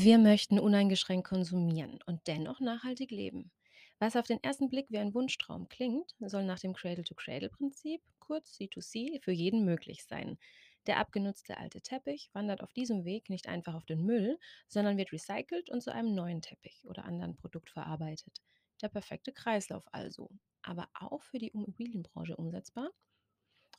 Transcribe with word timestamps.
Wir 0.00 0.18
möchten 0.18 0.60
uneingeschränkt 0.60 1.26
konsumieren 1.26 1.98
und 2.06 2.28
dennoch 2.28 2.60
nachhaltig 2.60 3.10
leben. 3.10 3.50
Was 3.98 4.14
auf 4.14 4.28
den 4.28 4.40
ersten 4.44 4.68
Blick 4.70 4.92
wie 4.92 4.98
ein 4.98 5.12
Wunschtraum 5.12 5.68
klingt, 5.68 6.14
soll 6.20 6.44
nach 6.44 6.60
dem 6.60 6.72
Cradle-to-Cradle-Prinzip, 6.72 8.00
kurz 8.20 8.52
C2C, 8.52 9.20
für 9.20 9.32
jeden 9.32 9.64
möglich 9.64 10.04
sein. 10.04 10.38
Der 10.86 10.98
abgenutzte 10.98 11.58
alte 11.58 11.80
Teppich 11.80 12.30
wandert 12.32 12.62
auf 12.62 12.72
diesem 12.72 13.04
Weg 13.04 13.28
nicht 13.28 13.48
einfach 13.48 13.74
auf 13.74 13.86
den 13.86 14.04
Müll, 14.04 14.38
sondern 14.68 14.98
wird 14.98 15.12
recycelt 15.12 15.68
und 15.68 15.82
zu 15.82 15.92
einem 15.92 16.14
neuen 16.14 16.42
Teppich 16.42 16.86
oder 16.86 17.04
anderen 17.04 17.34
Produkt 17.34 17.68
verarbeitet. 17.68 18.40
Der 18.80 18.90
perfekte 18.90 19.32
Kreislauf 19.32 19.82
also. 19.90 20.30
Aber 20.62 20.88
auch 20.94 21.24
für 21.24 21.38
die 21.40 21.48
Immobilienbranche 21.48 22.36
umsetzbar? 22.36 22.92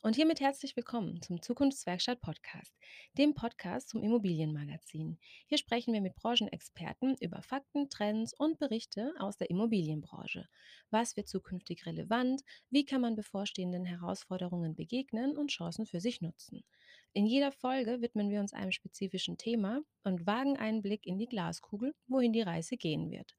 Und 0.02 0.16
hiermit 0.16 0.40
herzlich 0.40 0.76
willkommen 0.76 1.20
zum 1.20 1.42
Zukunftswerkstatt 1.42 2.22
Podcast, 2.22 2.74
dem 3.18 3.34
Podcast 3.34 3.90
zum 3.90 4.02
Immobilienmagazin. 4.02 5.18
Hier 5.46 5.58
sprechen 5.58 5.92
wir 5.92 6.00
mit 6.00 6.14
Branchenexperten 6.14 7.18
über 7.20 7.42
Fakten, 7.42 7.90
Trends 7.90 8.32
und 8.32 8.58
Berichte 8.58 9.12
aus 9.18 9.36
der 9.36 9.50
Immobilienbranche. 9.50 10.48
Was 10.90 11.18
wird 11.18 11.28
zukünftig 11.28 11.84
relevant? 11.84 12.40
Wie 12.70 12.86
kann 12.86 13.02
man 13.02 13.14
bevorstehenden 13.14 13.84
Herausforderungen 13.84 14.74
begegnen 14.74 15.36
und 15.36 15.50
Chancen 15.50 15.84
für 15.84 16.00
sich 16.00 16.22
nutzen? 16.22 16.64
In 17.12 17.26
jeder 17.26 17.52
Folge 17.52 18.00
widmen 18.00 18.30
wir 18.30 18.40
uns 18.40 18.54
einem 18.54 18.72
spezifischen 18.72 19.36
Thema 19.36 19.82
und 20.02 20.26
wagen 20.26 20.56
einen 20.56 20.80
Blick 20.80 21.06
in 21.06 21.18
die 21.18 21.28
Glaskugel, 21.28 21.94
wohin 22.06 22.32
die 22.32 22.40
Reise 22.40 22.78
gehen 22.78 23.10
wird. 23.10 23.34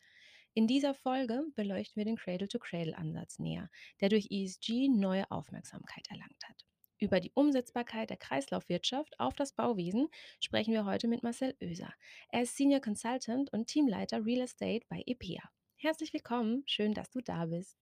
In 0.53 0.67
dieser 0.67 0.93
Folge 0.93 1.45
beleuchten 1.55 1.95
wir 1.95 2.03
den 2.03 2.17
Cradle-to-Cradle-Ansatz 2.17 3.39
näher, 3.39 3.69
der 4.01 4.09
durch 4.09 4.27
ESG 4.29 4.89
neue 4.89 5.29
Aufmerksamkeit 5.31 6.05
erlangt 6.09 6.43
hat. 6.45 6.65
Über 6.99 7.21
die 7.21 7.31
Umsetzbarkeit 7.33 8.09
der 8.09 8.17
Kreislaufwirtschaft 8.17 9.17
auf 9.17 9.33
das 9.33 9.53
Bauwesen 9.53 10.09
sprechen 10.41 10.73
wir 10.73 10.83
heute 10.83 11.07
mit 11.07 11.23
Marcel 11.23 11.55
Oeser. 11.61 11.93
Er 12.29 12.41
ist 12.41 12.57
Senior 12.57 12.81
Consultant 12.81 13.51
und 13.53 13.67
Teamleiter 13.67 14.25
Real 14.25 14.41
Estate 14.41 14.85
bei 14.89 15.01
EPEA. 15.05 15.41
Herzlich 15.77 16.11
willkommen, 16.11 16.63
schön, 16.65 16.93
dass 16.93 17.09
du 17.09 17.21
da 17.21 17.45
bist. 17.45 17.77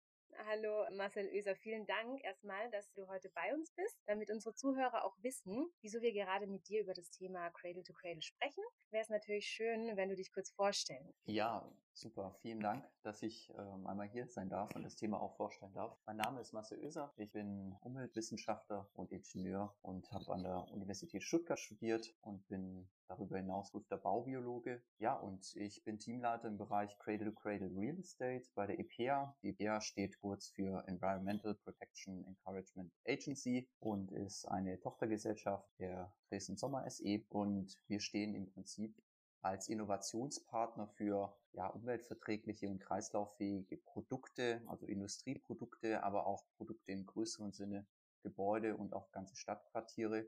Hallo 0.47 0.85
Marcel 0.95 1.27
Oeser, 1.27 1.55
vielen 1.55 1.85
Dank 1.85 2.23
erstmal, 2.23 2.71
dass 2.71 2.91
du 2.93 3.07
heute 3.07 3.29
bei 3.29 3.53
uns 3.53 3.71
bist, 3.71 3.97
damit 4.05 4.31
unsere 4.31 4.55
Zuhörer 4.55 5.03
auch 5.03 5.15
wissen, 5.21 5.69
wieso 5.81 6.01
wir 6.01 6.13
gerade 6.13 6.47
mit 6.47 6.67
dir 6.69 6.81
über 6.81 6.93
das 6.93 7.11
Thema 7.11 7.49
Cradle 7.51 7.83
to 7.83 7.93
Cradle 7.93 8.21
sprechen. 8.21 8.63
Wäre 8.89 9.03
es 9.03 9.09
natürlich 9.09 9.47
schön, 9.47 9.97
wenn 9.97 10.09
du 10.09 10.15
dich 10.15 10.31
kurz 10.31 10.49
vorstellen. 10.51 11.13
Ja, 11.25 11.69
super. 11.93 12.37
Vielen 12.41 12.61
Dank, 12.61 12.87
dass 13.03 13.21
ich 13.21 13.49
ähm, 13.57 13.85
einmal 13.85 14.07
hier 14.07 14.27
sein 14.27 14.49
darf 14.49 14.73
und 14.75 14.83
das 14.83 14.95
Thema 14.95 15.21
auch 15.21 15.35
vorstellen 15.35 15.73
darf. 15.73 15.97
Mein 16.05 16.17
Name 16.17 16.39
ist 16.39 16.53
Marcel 16.53 16.79
Oeser. 16.79 17.13
Ich 17.17 17.31
bin 17.31 17.75
Umweltwissenschaftler 17.81 18.89
und 18.93 19.11
Ingenieur 19.11 19.75
und 19.81 20.09
habe 20.11 20.31
an 20.31 20.43
der 20.43 20.65
Universität 20.71 21.21
Stuttgart 21.21 21.59
studiert 21.59 22.15
und 22.21 22.47
bin 22.47 22.89
darüber 23.09 23.37
hinaus 23.37 23.71
der 23.89 23.97
Baubiologe. 23.97 24.81
Ja, 24.99 25.15
und 25.15 25.55
ich 25.55 25.83
bin 25.83 25.99
Teamleiter 25.99 26.47
im 26.47 26.57
Bereich 26.57 26.97
Cradle 26.99 27.25
to 27.25 27.39
Cradle 27.39 27.71
Real 27.75 27.97
Estate 27.99 28.45
bei 28.53 28.67
der 28.67 28.79
EPA. 28.79 29.35
Die 29.41 29.49
EPA 29.49 29.81
steht 29.81 30.19
kurz 30.19 30.49
für 30.49 30.87
Environmental 30.87 31.55
Protection 31.55 32.23
Encouragement 32.25 32.93
Agency 33.07 33.67
und 33.79 34.11
ist 34.11 34.45
eine 34.45 34.79
Tochtergesellschaft 34.79 35.67
der 35.79 36.13
Dresden 36.29 36.57
Sommer 36.57 36.89
SE 36.89 37.23
und 37.29 37.75
wir 37.87 37.99
stehen 37.99 38.35
im 38.35 38.51
Prinzip 38.51 38.95
als 39.41 39.69
Innovationspartner 39.69 40.87
für 40.87 41.35
ja, 41.53 41.67
umweltverträgliche 41.67 42.69
und 42.69 42.79
kreislauffähige 42.79 43.77
Produkte, 43.77 44.61
also 44.67 44.85
Industrieprodukte, 44.85 46.03
aber 46.03 46.27
auch 46.27 46.43
Produkte 46.57 46.91
im 46.91 47.05
größeren 47.05 47.53
Sinne, 47.53 47.87
Gebäude 48.21 48.75
und 48.75 48.93
auch 48.93 49.11
ganze 49.11 49.35
Stadtquartiere 49.35 50.27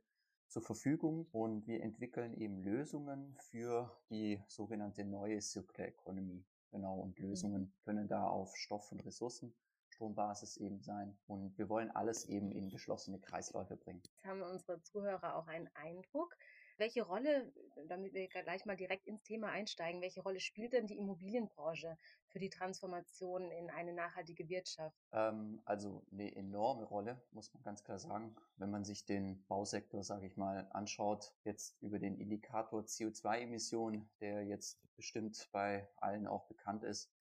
zur 0.52 0.62
Verfügung 0.62 1.28
und 1.32 1.66
wir 1.66 1.82
entwickeln 1.82 2.34
eben 2.34 2.62
Lösungen 2.62 3.38
für 3.40 3.90
die 4.10 4.44
sogenannte 4.48 5.06
neue 5.06 5.42
Circular 5.42 5.88
Economy. 5.88 6.44
Genau, 6.72 7.00
und 7.00 7.18
mhm. 7.18 7.30
Lösungen 7.30 7.74
können 7.86 8.08
da 8.08 8.28
auf 8.28 8.56
Stoff- 8.58 8.92
und 8.92 9.06
Ressourcenstrombasis 9.06 10.58
eben 10.58 10.81
sein. 10.81 11.18
Und 11.28 11.58
wir 11.58 11.70
wollen 11.70 11.90
alles 11.92 12.25
eben 12.25 12.52
in 12.52 12.70
geschlossene 12.70 13.20
Kreisläufe 13.20 13.78
bringen. 13.78 14.02
Jetzt 14.03 14.25
haben 14.25 14.42
unsere 14.42 14.81
Zuhörer 14.84 15.38
auch 15.38 15.48
einen 15.48 15.70
Eindruck. 15.74 16.36
Welche 16.81 17.03
Rolle, 17.03 17.53
damit 17.90 18.16
wir 18.16 18.28
gleich 18.28 18.66
mal 18.66 18.75
direkt 18.75 19.06
ins 19.06 19.22
Thema 19.22 19.50
einsteigen, 19.50 20.02
welche 20.02 20.24
Rolle 20.24 20.40
spielt 20.40 20.74
denn 20.74 20.88
die 20.88 20.97
Immobilienbranche 20.97 21.96
für 22.30 22.40
die 22.40 22.50
Transformation 22.50 23.52
in 23.52 23.69
eine 23.69 23.94
nachhaltige 23.94 24.50
Wirtschaft? 24.50 24.97
Ähm, 25.12 25.62
also 25.66 26.02
eine 26.12 26.36
enorme 26.36 26.86
Rolle, 26.86 27.22
muss 27.34 27.53
man 27.53 27.62
ganz 27.62 27.84
klar 27.84 28.00
sagen. 28.00 28.36
Wenn 28.58 28.72
man 28.72 28.84
sich 28.84 29.06
den 29.06 29.46
Bausektor, 29.46 30.03
sage 30.03 30.25
ich 30.25 30.38
mal, 30.38 30.68
anschaut, 30.72 31.36
jetzt 31.44 31.80
über 31.84 32.00
den 32.00 32.18
Indikator 32.18 32.81
CO2-Emissionen, 32.81 34.09
der 34.19 34.44
jetzt 34.46 34.80
bestimmt 34.96 35.50
bei 35.52 35.88
allen 35.98 36.25
auch 36.25 36.48
bekannt 36.48 36.84
ist, 36.84 37.12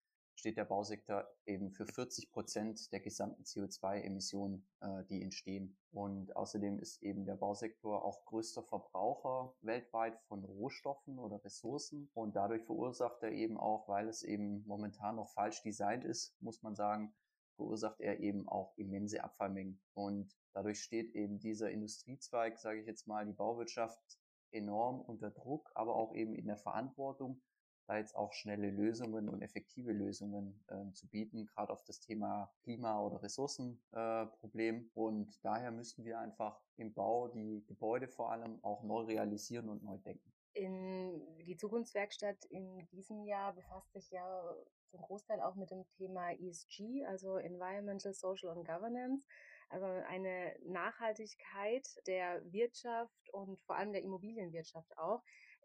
steht 0.41 0.56
der 0.56 0.65
Bausektor 0.65 1.28
eben 1.47 1.71
für 1.71 1.87
40 1.87 2.33
Prozent 2.33 2.91
der 2.93 3.01
gesamten 3.01 3.45
CO2-Emissionen, 3.45 4.67
äh, 4.81 5.05
die 5.05 5.23
entstehen. 5.23 5.77
Und 5.93 6.34
außerdem 6.34 6.78
ist 6.78 7.03
eben 7.03 7.27
der 7.27 7.37
Bausektor 7.37 8.05
auch 8.05 8.25
größter 8.25 8.62
Verbraucher 8.62 9.55
weltweit 9.61 10.19
von 10.23 10.43
Rohstoffen 10.45 11.19
oder 11.19 11.45
Ressourcen. 11.45 12.11
Und 12.15 12.37
dadurch 12.37 12.65
verursacht 12.65 13.23
er 13.23 13.33
eben 13.33 13.59
auch, 13.59 13.87
weil 13.87 14.09
es 14.09 14.23
eben 14.23 14.65
momentan 14.67 15.17
noch 15.17 15.28
falsch 15.28 15.62
designt 15.62 16.05
ist, 16.05 16.34
muss 16.41 16.62
man 16.62 16.75
sagen, 16.75 17.15
verursacht 17.57 18.01
er 18.01 18.21
eben 18.21 18.49
auch 18.49 18.72
immense 18.78 19.22
Abfallmengen. 19.22 19.81
Und 19.93 20.34
dadurch 20.55 20.81
steht 20.81 21.15
eben 21.15 21.39
dieser 21.39 21.71
Industriezweig, 21.71 22.59
sage 22.59 22.81
ich 22.81 22.87
jetzt 22.87 23.07
mal, 23.07 23.27
die 23.27 23.34
Bauwirtschaft 23.34 24.01
enorm 24.53 25.01
unter 25.03 25.31
Druck, 25.31 25.71
aber 25.75 25.95
auch 25.95 26.15
eben 26.15 26.34
in 26.34 26.47
der 26.47 26.57
Verantwortung, 26.57 27.43
da 27.86 27.98
jetzt 27.98 28.14
auch 28.16 28.32
schnelle 28.32 28.70
Lösungen 28.70 29.28
und 29.28 29.42
effektive 29.42 29.92
Lösungen 29.92 30.62
äh, 30.68 30.92
zu 30.92 31.08
bieten, 31.08 31.46
gerade 31.46 31.72
auf 31.72 31.84
das 31.84 32.00
Thema 32.00 32.52
Klima- 32.62 33.00
oder 33.00 33.22
Ressourcenproblem. 33.22 34.76
Äh, 34.76 34.98
und 34.98 35.44
daher 35.44 35.70
müssen 35.70 36.04
wir 36.04 36.18
einfach 36.18 36.60
im 36.76 36.92
Bau 36.92 37.28
die 37.28 37.64
Gebäude 37.66 38.08
vor 38.08 38.32
allem 38.32 38.62
auch 38.62 38.82
neu 38.82 39.02
realisieren 39.02 39.68
und 39.68 39.82
neu 39.82 39.98
denken. 39.98 40.32
In 40.52 41.44
die 41.44 41.56
Zukunftswerkstatt 41.56 42.44
in 42.46 42.86
diesem 42.88 43.24
Jahr 43.24 43.54
befasst 43.54 43.92
sich 43.92 44.10
ja 44.10 44.54
zum 44.88 45.00
Großteil 45.02 45.41
auch 45.41 45.54
mit 45.54 45.70
dem 45.70 45.84
Thema 45.97 46.32
ESG, 46.32 47.04
also 47.06 47.36
Environmental, 47.36 48.12
Social 48.12 48.56
und 48.56 48.66
Governance 48.66 49.24
also 49.70 49.86
eine 49.86 50.54
Nachhaltigkeit 50.64 51.86
der 52.06 52.42
Wirtschaft 52.52 53.30
und 53.32 53.60
vor 53.62 53.76
allem 53.76 53.92
der 53.92 54.02
Immobilienwirtschaft 54.02 54.97
auch. 54.98 55.22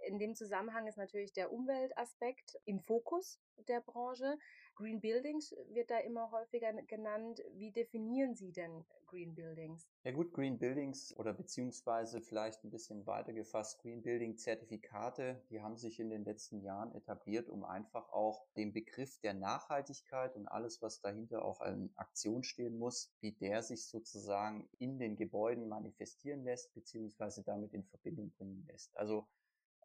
In 0.08 0.20
dem 0.20 0.36
Zusammenhang 0.36 0.88
ist 0.88 0.98
natürlich 0.98 1.34
der 1.34 1.52
Umweltaspekt 1.52 2.60
im 2.66 2.80
Fokus 2.80 3.40
der 3.68 3.82
Branche. 3.82 4.38
Green 4.76 5.00
Buildings 5.00 5.56
wird 5.70 5.90
da 5.90 6.00
immer 6.00 6.32
häufiger 6.32 6.74
genannt. 6.84 7.42
Wie 7.54 7.72
definieren 7.72 8.36
Sie 8.36 8.52
denn 8.52 8.86
Green 9.08 9.34
Buildings? 9.34 9.88
Ja 10.04 10.12
gut, 10.12 10.34
Green 10.34 10.60
Buildings 10.60 11.16
oder 11.18 11.34
beziehungsweise 11.34 12.22
vielleicht 12.22 12.64
ein 12.64 12.70
bisschen 12.70 13.06
weiter 13.08 13.34
gefasst, 13.34 13.80
Green 13.80 14.04
Building 14.04 14.38
Zertifikate, 14.38 15.42
die 15.50 15.62
haben 15.62 15.78
sich 15.78 16.00
in 16.00 16.10
den 16.10 16.26
letzten 16.26 16.60
Jahren 16.62 16.94
etabliert, 16.94 17.50
um 17.50 17.64
einfach 17.64 18.10
auch 18.10 18.46
den 18.58 18.74
Begriff 18.74 19.18
der 19.20 19.34
Nachhaltigkeit 19.34 20.36
und 20.36 20.48
alles, 20.48 20.82
was 20.82 21.00
dahinter 21.00 21.46
auch 21.46 21.62
in 21.62 21.92
Aktion 21.96 22.44
stehen 22.44 22.78
muss, 22.78 23.12
wie 23.22 23.32
der 23.32 23.64
sich 23.64 23.88
sozusagen 23.88 24.68
in 24.78 25.00
den 25.00 25.16
Gebäuden 25.16 25.70
manifestieren 25.70 26.44
lässt, 26.44 26.74
beziehungsweise 26.74 27.44
damit 27.44 27.74
in 27.74 27.84
Verbindung 27.86 28.32
bringen 28.32 28.66
lässt. 28.68 28.96
Also 28.98 29.28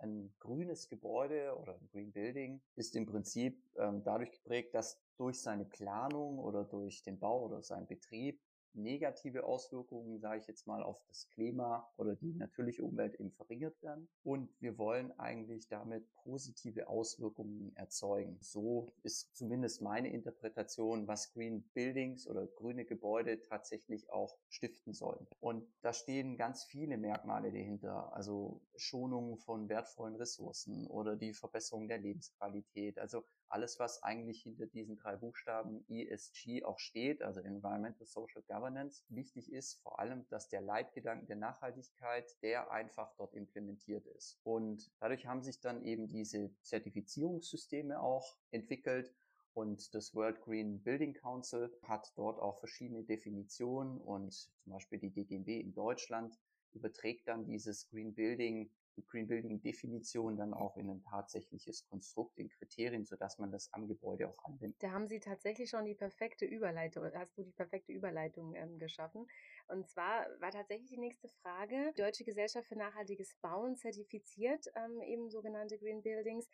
ein 0.00 0.32
grünes 0.38 0.88
Gebäude 0.88 1.56
oder 1.56 1.74
ein 1.74 1.88
Green 1.92 2.12
Building 2.12 2.60
ist 2.76 2.96
im 2.96 3.06
Prinzip 3.06 3.62
ähm, 3.76 4.02
dadurch 4.02 4.32
geprägt, 4.32 4.74
dass 4.74 4.98
durch 5.16 5.40
seine 5.40 5.64
Planung 5.64 6.38
oder 6.38 6.64
durch 6.64 7.02
den 7.02 7.18
Bau 7.18 7.44
oder 7.44 7.62
seinen 7.62 7.86
Betrieb 7.86 8.40
negative 8.74 9.44
Auswirkungen, 9.44 10.20
sage 10.20 10.40
ich 10.40 10.46
jetzt 10.46 10.66
mal, 10.66 10.82
auf 10.82 11.02
das 11.08 11.28
Klima 11.30 11.88
oder 11.96 12.16
die 12.16 12.34
natürliche 12.34 12.84
Umwelt 12.84 13.14
eben 13.14 13.30
verringert 13.32 13.80
werden. 13.82 14.08
Und 14.22 14.50
wir 14.60 14.78
wollen 14.78 15.12
eigentlich 15.18 15.68
damit 15.68 16.04
positive 16.14 16.88
Auswirkungen 16.88 17.74
erzeugen. 17.76 18.38
So 18.40 18.92
ist 19.02 19.34
zumindest 19.36 19.82
meine 19.82 20.12
Interpretation, 20.12 21.06
was 21.06 21.32
Green 21.32 21.62
Buildings 21.74 22.26
oder 22.26 22.46
grüne 22.46 22.84
Gebäude 22.84 23.40
tatsächlich 23.42 24.10
auch 24.10 24.36
stiften 24.48 24.92
sollen. 24.92 25.26
Und 25.40 25.66
da 25.82 25.92
stehen 25.92 26.36
ganz 26.36 26.64
viele 26.64 26.98
Merkmale 26.98 27.52
dahinter. 27.52 28.12
Also 28.14 28.60
Schonung 28.76 29.38
von 29.38 29.68
wertvollen 29.68 30.16
Ressourcen 30.16 30.86
oder 30.86 31.16
die 31.16 31.32
Verbesserung 31.32 31.88
der 31.88 31.98
Lebensqualität. 31.98 32.98
Also 32.98 33.24
alles, 33.50 33.78
was 33.78 34.02
eigentlich 34.02 34.42
hinter 34.42 34.66
diesen 34.66 34.96
drei 34.96 35.16
Buchstaben 35.16 35.84
ESG 35.88 36.64
auch 36.64 36.78
steht, 36.78 37.22
also 37.22 37.40
Environmental 37.40 38.06
Social 38.06 38.42
Governance, 38.42 39.04
wichtig 39.08 39.52
ist 39.52 39.80
vor 39.82 39.98
allem, 39.98 40.26
dass 40.28 40.48
der 40.48 40.60
Leitgedanke 40.60 41.26
der 41.26 41.36
Nachhaltigkeit, 41.36 42.36
der 42.42 42.70
einfach 42.70 43.12
dort 43.16 43.34
implementiert 43.34 44.06
ist. 44.06 44.38
Und 44.44 44.90
dadurch 45.00 45.26
haben 45.26 45.42
sich 45.42 45.60
dann 45.60 45.82
eben 45.84 46.08
diese 46.08 46.50
Zertifizierungssysteme 46.62 48.00
auch 48.00 48.36
entwickelt, 48.50 49.12
und 49.52 49.94
das 49.94 50.14
World 50.14 50.40
Green 50.42 50.80
Building 50.80 51.12
Council 51.12 51.76
hat 51.82 52.12
dort 52.14 52.38
auch 52.38 52.60
verschiedene 52.60 53.02
Definitionen 53.02 54.00
und 54.00 54.32
zum 54.32 54.72
Beispiel 54.72 54.98
die 54.98 55.10
DGB 55.10 55.60
in 55.60 55.74
Deutschland 55.74 56.38
überträgt 56.72 57.26
dann 57.26 57.46
dieses 57.46 57.88
Green 57.88 58.14
Building 58.14 58.70
Green 59.06 59.26
Building 59.26 59.60
Definition 59.60 60.36
dann 60.36 60.54
auch 60.54 60.76
in 60.76 60.90
ein 60.90 61.02
tatsächliches 61.02 61.84
Konstrukt, 61.88 62.38
in 62.38 62.48
Kriterien, 62.48 63.04
sodass 63.04 63.38
man 63.38 63.50
das 63.50 63.72
am 63.72 63.88
Gebäude 63.88 64.28
auch 64.28 64.44
anwendet. 64.44 64.82
Da 64.82 64.90
haben 64.90 65.06
Sie 65.06 65.20
tatsächlich 65.20 65.70
schon 65.70 65.84
die 65.84 65.94
perfekte 65.94 66.44
Überleitung, 66.44 67.04
hast 67.14 67.36
du 67.36 67.42
die 67.42 67.52
perfekte 67.52 67.92
Überleitung 67.92 68.54
ähm, 68.54 68.78
geschaffen. 68.78 69.26
Und 69.68 69.88
zwar 69.88 70.26
war 70.40 70.50
tatsächlich 70.50 70.90
die 70.90 70.98
nächste 70.98 71.28
Frage, 71.28 71.92
die 71.96 72.02
Deutsche 72.02 72.24
Gesellschaft 72.24 72.66
für 72.66 72.76
nachhaltiges 72.76 73.34
Bauen 73.36 73.76
zertifiziert 73.76 74.66
ähm, 74.74 75.00
eben 75.02 75.30
sogenannte 75.30 75.78
Green 75.78 76.02
Buildings. 76.02 76.48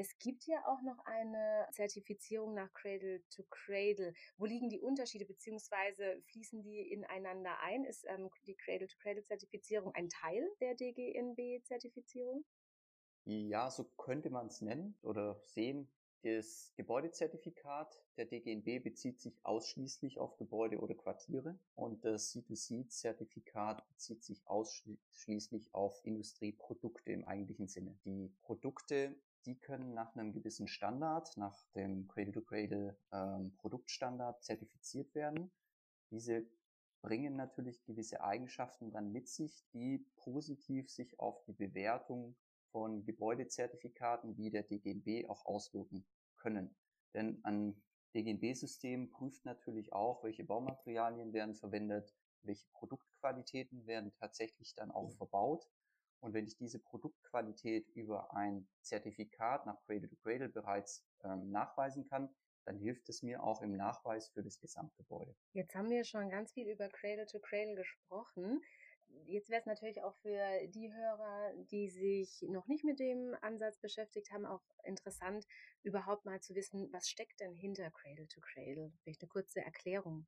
Es 0.00 0.16
gibt 0.20 0.46
ja 0.46 0.64
auch 0.64 0.80
noch 0.82 1.04
eine 1.06 1.66
Zertifizierung 1.72 2.54
nach 2.54 2.72
Cradle 2.72 3.20
to 3.30 3.42
Cradle. 3.50 4.14
Wo 4.36 4.46
liegen 4.46 4.68
die 4.68 4.78
Unterschiede 4.78 5.24
beziehungsweise 5.24 6.22
fließen 6.26 6.62
die 6.62 6.92
ineinander 6.92 7.58
ein? 7.62 7.82
Ist 7.82 8.04
ähm, 8.06 8.30
die 8.46 8.54
Cradle 8.54 8.86
to 8.86 8.96
Cradle 9.02 9.24
Zertifizierung 9.24 9.92
ein 9.96 10.08
Teil 10.08 10.48
der 10.60 10.76
DGNB 10.76 11.64
Zertifizierung? 11.64 12.44
Ja, 13.24 13.72
so 13.72 13.90
könnte 13.96 14.30
man 14.30 14.46
es 14.46 14.60
nennen 14.60 14.96
oder 15.02 15.42
sehen. 15.46 15.90
Das 16.22 16.72
Gebäudezertifikat 16.76 18.00
der 18.16 18.26
DGNB 18.26 18.84
bezieht 18.84 19.20
sich 19.20 19.44
ausschließlich 19.44 20.20
auf 20.20 20.36
Gebäude 20.36 20.78
oder 20.78 20.94
Quartiere 20.94 21.58
und 21.74 22.04
das 22.04 22.32
C2C-Zertifikat 22.34 23.84
bezieht 23.88 24.22
sich 24.22 24.46
ausschließlich 24.46 25.74
auf 25.74 26.00
Industrieprodukte 26.04 27.10
im 27.10 27.24
eigentlichen 27.24 27.66
Sinne. 27.66 27.98
Die 28.04 28.32
Produkte 28.42 29.16
die 29.46 29.58
können 29.58 29.94
nach 29.94 30.14
einem 30.14 30.32
gewissen 30.32 30.68
Standard, 30.68 31.36
nach 31.36 31.66
dem 31.74 32.08
Cradle-to-Cradle 32.08 32.96
ähm, 33.12 33.54
Produktstandard 33.56 34.42
zertifiziert 34.42 35.14
werden. 35.14 35.50
Diese 36.10 36.46
bringen 37.02 37.36
natürlich 37.36 37.84
gewisse 37.84 38.22
Eigenschaften 38.22 38.90
dann 38.90 39.12
mit 39.12 39.28
sich, 39.28 39.64
die 39.72 40.04
positiv 40.16 40.90
sich 40.90 41.18
auf 41.18 41.42
die 41.44 41.52
Bewertung 41.52 42.36
von 42.72 43.04
Gebäudezertifikaten 43.04 44.36
wie 44.36 44.50
der 44.50 44.64
DGNB 44.64 45.28
auch 45.28 45.46
auswirken 45.46 46.06
können. 46.36 46.76
Denn 47.14 47.40
ein 47.44 47.80
DGNB-System 48.14 49.10
prüft 49.10 49.44
natürlich 49.44 49.92
auch, 49.92 50.22
welche 50.24 50.44
Baumaterialien 50.44 51.32
werden 51.32 51.54
verwendet, 51.54 52.14
welche 52.42 52.66
Produktqualitäten 52.72 53.86
werden 53.86 54.12
tatsächlich 54.18 54.74
dann 54.74 54.90
auch 54.90 55.12
verbaut 55.12 55.68
und 56.20 56.34
wenn 56.34 56.46
ich 56.46 56.56
diese 56.56 56.78
Produktqualität 56.78 57.88
über 57.94 58.34
ein 58.34 58.68
Zertifikat 58.82 59.66
nach 59.66 59.80
Cradle 59.86 60.08
to 60.08 60.16
Cradle 60.16 60.48
bereits 60.48 61.06
ähm, 61.24 61.50
nachweisen 61.50 62.04
kann, 62.08 62.28
dann 62.64 62.76
hilft 62.76 63.08
es 63.08 63.22
mir 63.22 63.42
auch 63.42 63.62
im 63.62 63.76
Nachweis 63.76 64.28
für 64.28 64.42
das 64.42 64.60
Gesamtgebäude. 64.60 65.34
Jetzt 65.52 65.74
haben 65.74 65.88
wir 65.88 66.04
schon 66.04 66.28
ganz 66.28 66.52
viel 66.52 66.68
über 66.68 66.88
Cradle 66.88 67.26
to 67.26 67.38
Cradle 67.40 67.74
gesprochen. 67.76 68.60
Jetzt 69.24 69.48
wäre 69.48 69.60
es 69.60 69.66
natürlich 69.66 70.02
auch 70.02 70.14
für 70.16 70.66
die 70.68 70.92
Hörer, 70.92 71.52
die 71.70 71.88
sich 71.88 72.44
noch 72.48 72.66
nicht 72.66 72.84
mit 72.84 72.98
dem 73.00 73.34
Ansatz 73.40 73.78
beschäftigt 73.78 74.30
haben, 74.32 74.44
auch 74.44 74.62
interessant, 74.84 75.46
überhaupt 75.82 76.26
mal 76.26 76.40
zu 76.40 76.54
wissen, 76.54 76.92
was 76.92 77.08
steckt 77.08 77.40
denn 77.40 77.54
hinter 77.54 77.90
Cradle 77.90 78.28
to 78.28 78.40
Cradle? 78.40 78.92
Vielleicht 79.02 79.22
eine 79.22 79.28
kurze 79.28 79.60
Erklärung. 79.60 80.26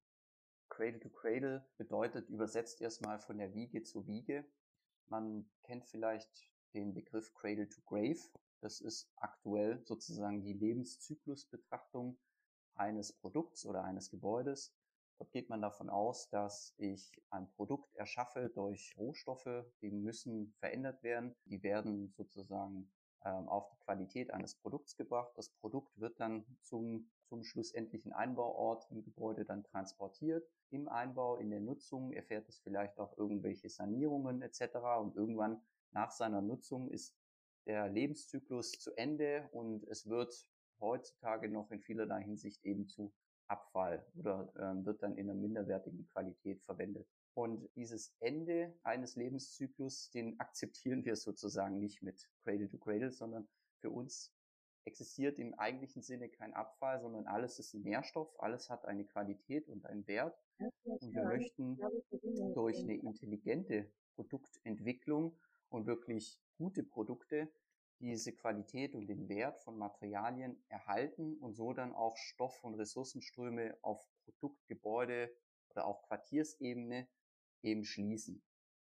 Cradle 0.70 1.00
to 1.00 1.10
Cradle 1.10 1.68
bedeutet 1.76 2.28
übersetzt 2.30 2.80
erstmal 2.80 3.18
von 3.18 3.36
der 3.36 3.52
Wiege 3.52 3.82
zur 3.82 4.06
Wiege. 4.06 4.46
Man 5.10 5.50
kennt 5.64 5.84
vielleicht 5.86 6.48
den 6.72 6.94
Begriff 6.94 7.34
Cradle 7.34 7.68
to 7.68 7.82
Grave. 7.82 8.20
Das 8.60 8.80
ist 8.80 9.10
aktuell 9.16 9.84
sozusagen 9.84 10.42
die 10.42 10.52
Lebenszyklusbetrachtung 10.52 12.18
eines 12.74 13.12
Produkts 13.12 13.66
oder 13.66 13.84
eines 13.84 14.10
Gebäudes. 14.10 14.72
Dort 15.18 15.32
geht 15.32 15.50
man 15.50 15.60
davon 15.60 15.90
aus, 15.90 16.30
dass 16.30 16.74
ich 16.78 17.20
ein 17.28 17.50
Produkt 17.50 17.94
erschaffe 17.94 18.48
durch 18.48 18.94
Rohstoffe, 18.96 19.66
die 19.82 19.90
müssen 19.90 20.54
verändert 20.60 21.02
werden. 21.02 21.36
Die 21.44 21.62
werden 21.62 22.14
sozusagen 22.16 22.90
ähm, 23.24 23.48
auf 23.48 23.68
die 23.68 23.78
Qualität 23.80 24.30
eines 24.30 24.54
Produkts 24.54 24.96
gebracht. 24.96 25.32
Das 25.36 25.50
Produkt 25.50 25.98
wird 26.00 26.18
dann 26.20 26.46
zum, 26.62 27.10
zum 27.30 27.44
schlussendlichen 27.44 28.12
Einbauort 28.12 28.90
im 28.90 29.04
Gebäude 29.04 29.44
dann 29.44 29.62
transportiert 29.62 30.44
im 30.70 30.88
Einbau, 30.88 31.36
in 31.36 31.50
der 31.50 31.60
Nutzung 31.60 32.12
erfährt 32.12 32.48
es 32.48 32.58
vielleicht 32.58 32.98
auch 32.98 33.16
irgendwelche 33.16 33.68
Sanierungen 33.68 34.42
etc. 34.42 34.76
Und 35.00 35.16
irgendwann 35.16 35.60
nach 35.92 36.10
seiner 36.10 36.42
Nutzung 36.42 36.88
ist 36.90 37.16
der 37.66 37.88
Lebenszyklus 37.88 38.72
zu 38.72 38.96
Ende 38.96 39.48
und 39.52 39.84
es 39.88 40.08
wird 40.08 40.48
heutzutage 40.80 41.48
noch 41.48 41.70
in 41.70 41.80
vielerlei 41.80 42.22
Hinsicht 42.22 42.64
eben 42.64 42.86
zu 42.86 43.12
Abfall 43.48 44.06
oder 44.14 44.52
äh, 44.56 44.84
wird 44.84 45.02
dann 45.02 45.16
in 45.16 45.28
einer 45.28 45.38
minderwertigen 45.38 46.06
Qualität 46.08 46.62
verwendet. 46.62 47.06
Und 47.34 47.68
dieses 47.74 48.14
Ende 48.20 48.74
eines 48.82 49.16
Lebenszyklus, 49.16 50.10
den 50.10 50.38
akzeptieren 50.40 51.04
wir 51.04 51.16
sozusagen 51.16 51.78
nicht 51.78 52.02
mit 52.02 52.28
Cradle 52.42 52.68
to 52.68 52.78
Cradle, 52.78 53.10
sondern 53.10 53.48
für 53.80 53.90
uns 53.90 54.32
existiert 54.84 55.38
im 55.38 55.54
eigentlichen 55.54 56.02
Sinne 56.02 56.28
kein 56.28 56.54
Abfall, 56.54 57.00
sondern 57.00 57.26
alles 57.26 57.58
ist 57.58 57.74
ein 57.74 57.82
Nährstoff, 57.82 58.38
alles 58.40 58.70
hat 58.70 58.84
eine 58.84 59.04
Qualität 59.04 59.68
und 59.68 59.84
einen 59.86 60.06
Wert. 60.06 60.38
Und 60.84 61.14
wir 61.14 61.24
möchten 61.24 61.78
durch 62.54 62.78
eine 62.78 62.96
intelligente 62.96 63.90
Produktentwicklung 64.14 65.38
und 65.68 65.86
wirklich 65.86 66.38
gute 66.56 66.82
Produkte 66.82 67.50
diese 68.00 68.32
Qualität 68.32 68.94
und 68.94 69.06
den 69.06 69.28
Wert 69.28 69.60
von 69.60 69.76
Materialien 69.76 70.62
erhalten 70.68 71.36
und 71.38 71.54
so 71.54 71.72
dann 71.72 71.94
auch 71.94 72.16
Stoff- 72.16 72.64
und 72.64 72.74
Ressourcenströme 72.74 73.76
auf 73.82 74.08
Produkt, 74.24 74.66
Gebäude 74.66 75.30
oder 75.70 75.86
auch 75.86 76.02
Quartiersebene 76.02 77.06
eben 77.62 77.84
schließen. 77.84 78.42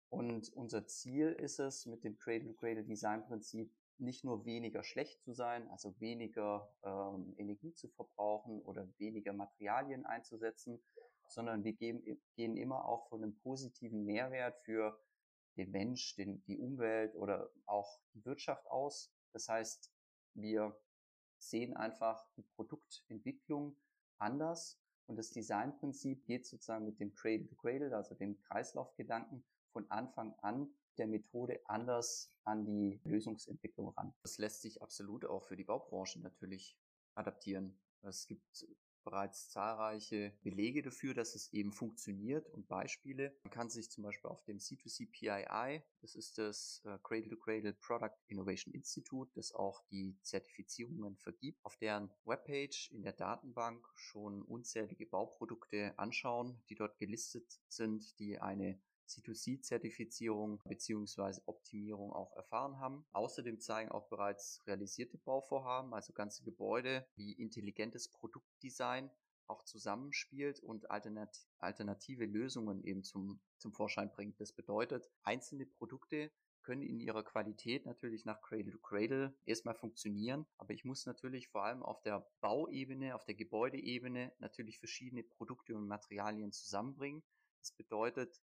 Und 0.10 0.52
unser 0.54 0.88
Ziel 0.88 1.32
ist 1.34 1.60
es 1.60 1.86
mit 1.86 2.04
dem 2.04 2.18
Cradle-to-Cradle-Design-Prinzip 2.18 3.72
nicht 3.97 4.24
nur 4.24 4.45
weniger 4.45 4.83
schlecht 4.83 5.21
zu 5.24 5.33
sein, 5.33 5.68
also 5.69 6.00
weniger 6.00 6.69
ähm, 6.83 7.33
Energie 7.38 7.74
zu 7.74 7.88
verbrauchen 7.89 8.62
oder 8.62 8.88
weniger 8.97 9.33
Materialien 9.33 10.06
einzusetzen, 10.06 10.81
sondern 11.27 11.63
wir 11.63 11.74
geben, 11.74 12.03
gehen 12.36 12.57
immer 12.57 12.86
auch 12.86 13.07
von 13.09 13.24
einem 13.24 13.38
positiven 13.39 14.06
Mehrwert 14.06 14.59
für 14.62 15.00
den 15.57 15.71
Mensch, 15.71 16.15
den, 16.15 16.44
die 16.45 16.57
Umwelt 16.57 17.15
oder 17.15 17.50
auch 17.65 18.00
die 18.13 18.25
Wirtschaft 18.25 18.68
aus. 18.68 19.12
Das 19.31 19.47
heißt, 19.47 19.92
wir 20.33 20.77
sehen 21.38 21.75
einfach 21.75 22.27
die 22.36 22.44
Produktentwicklung 22.56 23.77
anders 24.18 24.80
und 25.07 25.18
das 25.18 25.31
Designprinzip 25.31 26.25
geht 26.25 26.45
sozusagen 26.45 26.86
mit 26.86 27.00
dem 27.00 27.13
Cradle 27.13 27.48
to 27.48 27.56
Cradle, 27.56 27.95
also 27.95 28.15
dem 28.15 28.39
Kreislaufgedanken 28.41 29.45
von 29.75 29.92
Anfang 29.92 30.33
an 30.42 30.74
der 30.98 31.06
Methode 31.06 31.60
anders 31.66 32.33
an 32.45 32.63
die 32.63 33.01
Lösungsentwicklung 33.03 33.89
ran. 33.89 34.13
Das 34.22 34.38
lässt 34.38 34.62
sich 34.62 34.82
absolut 34.82 35.25
auch 35.25 35.44
für 35.44 35.58
die 35.58 35.65
Baubranche 35.65 36.22
natürlich 36.22 36.77
adaptieren. 37.13 37.77
Es 38.01 38.25
gibt 38.25 38.65
bereits 39.03 39.50
zahlreiche 39.50 40.32
Belege 40.44 40.82
dafür, 40.82 41.13
dass 41.13 41.36
es 41.36 41.51
eben 41.51 41.74
funktioniert 41.74 42.50
und 42.51 42.70
Beispiele. 42.70 43.38
Man 43.44 43.51
kann 43.51 43.70
sich 43.70 43.91
zum 43.91 44.05
Beispiel 44.05 44.29
auf 44.32 44.46
dem 44.46 44.60
C2C 44.60 45.12
PII, 45.12 45.84
das 46.00 46.15
ist 46.15 46.38
das 46.38 46.82
Cradle 47.03 47.27
to 47.27 47.36
Cradle 47.36 47.74
Product 47.74 48.15
Innovation 48.27 48.74
Institute, 48.74 49.29
das 49.36 49.51
auch 49.51 49.84
die 49.91 50.17
Zertifizierungen 50.22 51.17
vergibt, 51.17 51.60
auf 51.65 51.75
deren 51.75 52.10
Webpage 52.24 52.91
in 52.91 53.03
der 53.03 53.13
Datenbank 53.13 53.86
schon 53.96 54.41
unzählige 54.41 55.05
Bauprodukte 55.05 55.94
anschauen, 56.00 56.63
die 56.70 56.75
dort 56.75 56.98
gelistet 56.98 57.60
sind, 57.67 58.17
die 58.20 58.39
eine 58.39 58.82
C2C-Zertifizierung 59.07 60.62
beziehungsweise 60.65 61.41
Optimierung 61.45 62.12
auch 62.13 62.35
erfahren 62.35 62.79
haben. 62.79 63.05
Außerdem 63.13 63.59
zeigen 63.59 63.91
auch 63.91 64.07
bereits 64.07 64.62
realisierte 64.67 65.17
Bauvorhaben, 65.17 65.93
also 65.93 66.13
ganze 66.13 66.43
Gebäude, 66.43 67.05
wie 67.15 67.33
intelligentes 67.33 68.09
Produktdesign 68.09 69.12
auch 69.47 69.63
zusammenspielt 69.63 70.59
und 70.59 70.89
alternative 70.89 72.25
Lösungen 72.25 72.83
eben 72.83 73.03
zum, 73.03 73.39
zum 73.57 73.74
Vorschein 73.74 74.12
bringt. 74.12 74.39
Das 74.39 74.53
bedeutet, 74.53 75.09
einzelne 75.24 75.65
Produkte 75.65 76.31
können 76.65 76.81
in 76.81 77.00
ihrer 77.00 77.24
Qualität 77.24 77.85
natürlich 77.85 78.25
nach 78.25 78.41
Cradle 78.41 78.71
to 78.71 78.79
Cradle 78.79 79.35
erstmal 79.45 79.75
funktionieren, 79.75 80.47
aber 80.57 80.74
ich 80.74 80.83
muss 80.83 81.05
natürlich 81.05 81.47
vor 81.47 81.63
allem 81.63 81.83
auf 81.83 82.01
der 82.01 82.27
Bauebene, 82.41 83.13
auf 83.13 83.24
der 83.24 83.35
Gebäudeebene 83.35 84.33
natürlich 84.39 84.79
verschiedene 84.79 85.24
Produkte 85.24 85.75
und 85.75 85.88
Materialien 85.88 86.51
zusammenbringen. 86.51 87.24
Das 87.59 87.71
bedeutet, 87.71 88.41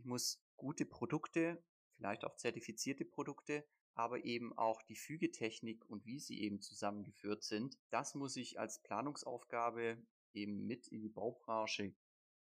ich 0.00 0.06
muss 0.06 0.42
gute 0.56 0.86
Produkte, 0.86 1.62
vielleicht 1.96 2.24
auch 2.24 2.34
zertifizierte 2.36 3.04
Produkte, 3.04 3.66
aber 3.92 4.24
eben 4.24 4.56
auch 4.56 4.80
die 4.82 4.96
Fügetechnik 4.96 5.84
und 5.90 6.06
wie 6.06 6.18
sie 6.18 6.40
eben 6.40 6.62
zusammengeführt 6.62 7.42
sind. 7.42 7.78
Das 7.90 8.14
muss 8.14 8.36
ich 8.36 8.58
als 8.58 8.82
Planungsaufgabe 8.82 10.02
eben 10.32 10.66
mit 10.66 10.88
in 10.88 11.02
die 11.02 11.10
Baubranche 11.10 11.94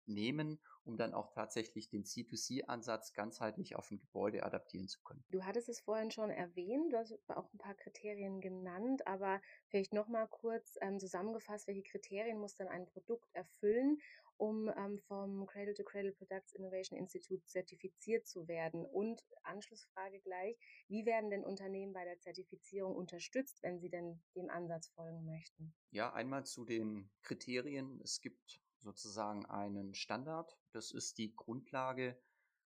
nehmen, 0.09 0.59
um 0.83 0.97
dann 0.97 1.13
auch 1.13 1.31
tatsächlich 1.31 1.89
den 1.89 2.03
C2C-Ansatz 2.03 3.13
ganzheitlich 3.13 3.75
auf 3.75 3.89
ein 3.91 3.99
Gebäude 3.99 4.43
adaptieren 4.43 4.87
zu 4.87 5.01
können. 5.01 5.23
Du 5.29 5.43
hattest 5.43 5.69
es 5.69 5.79
vorhin 5.79 6.11
schon 6.11 6.29
erwähnt, 6.29 6.91
du 6.91 6.97
hast 6.97 7.17
auch 7.29 7.53
ein 7.53 7.57
paar 7.57 7.75
Kriterien 7.75 8.41
genannt, 8.41 9.05
aber 9.07 9.41
vielleicht 9.67 9.93
nochmal 9.93 10.27
kurz 10.27 10.77
ähm, 10.81 10.99
zusammengefasst, 10.99 11.67
welche 11.67 11.83
Kriterien 11.83 12.39
muss 12.39 12.55
denn 12.55 12.67
ein 12.67 12.85
Produkt 12.85 13.29
erfüllen, 13.33 13.99
um 14.39 14.69
ähm, 14.69 14.99
vom 14.99 15.45
Cradle 15.45 15.73
to 15.73 15.83
Cradle 15.83 16.13
Products 16.13 16.53
Innovation 16.53 16.97
Institute 16.97 17.45
zertifiziert 17.45 18.25
zu 18.25 18.47
werden? 18.47 18.85
Und 18.85 19.21
Anschlussfrage 19.43 20.19
gleich, 20.21 20.57
wie 20.87 21.05
werden 21.05 21.29
denn 21.29 21.43
Unternehmen 21.43 21.93
bei 21.93 22.05
der 22.05 22.19
Zertifizierung 22.19 22.95
unterstützt, 22.95 23.61
wenn 23.63 23.79
sie 23.79 23.89
denn 23.89 24.21
dem 24.35 24.49
Ansatz 24.49 24.87
folgen 24.87 25.25
möchten? 25.25 25.73
Ja, 25.91 26.13
einmal 26.13 26.45
zu 26.45 26.65
den 26.65 27.11
Kriterien. 27.21 27.99
Es 28.01 28.21
gibt 28.21 28.61
sozusagen 28.81 29.45
einen 29.45 29.93
Standard. 29.93 30.57
Das 30.71 30.91
ist 30.91 31.17
die 31.17 31.36
Grundlage, 31.36 32.19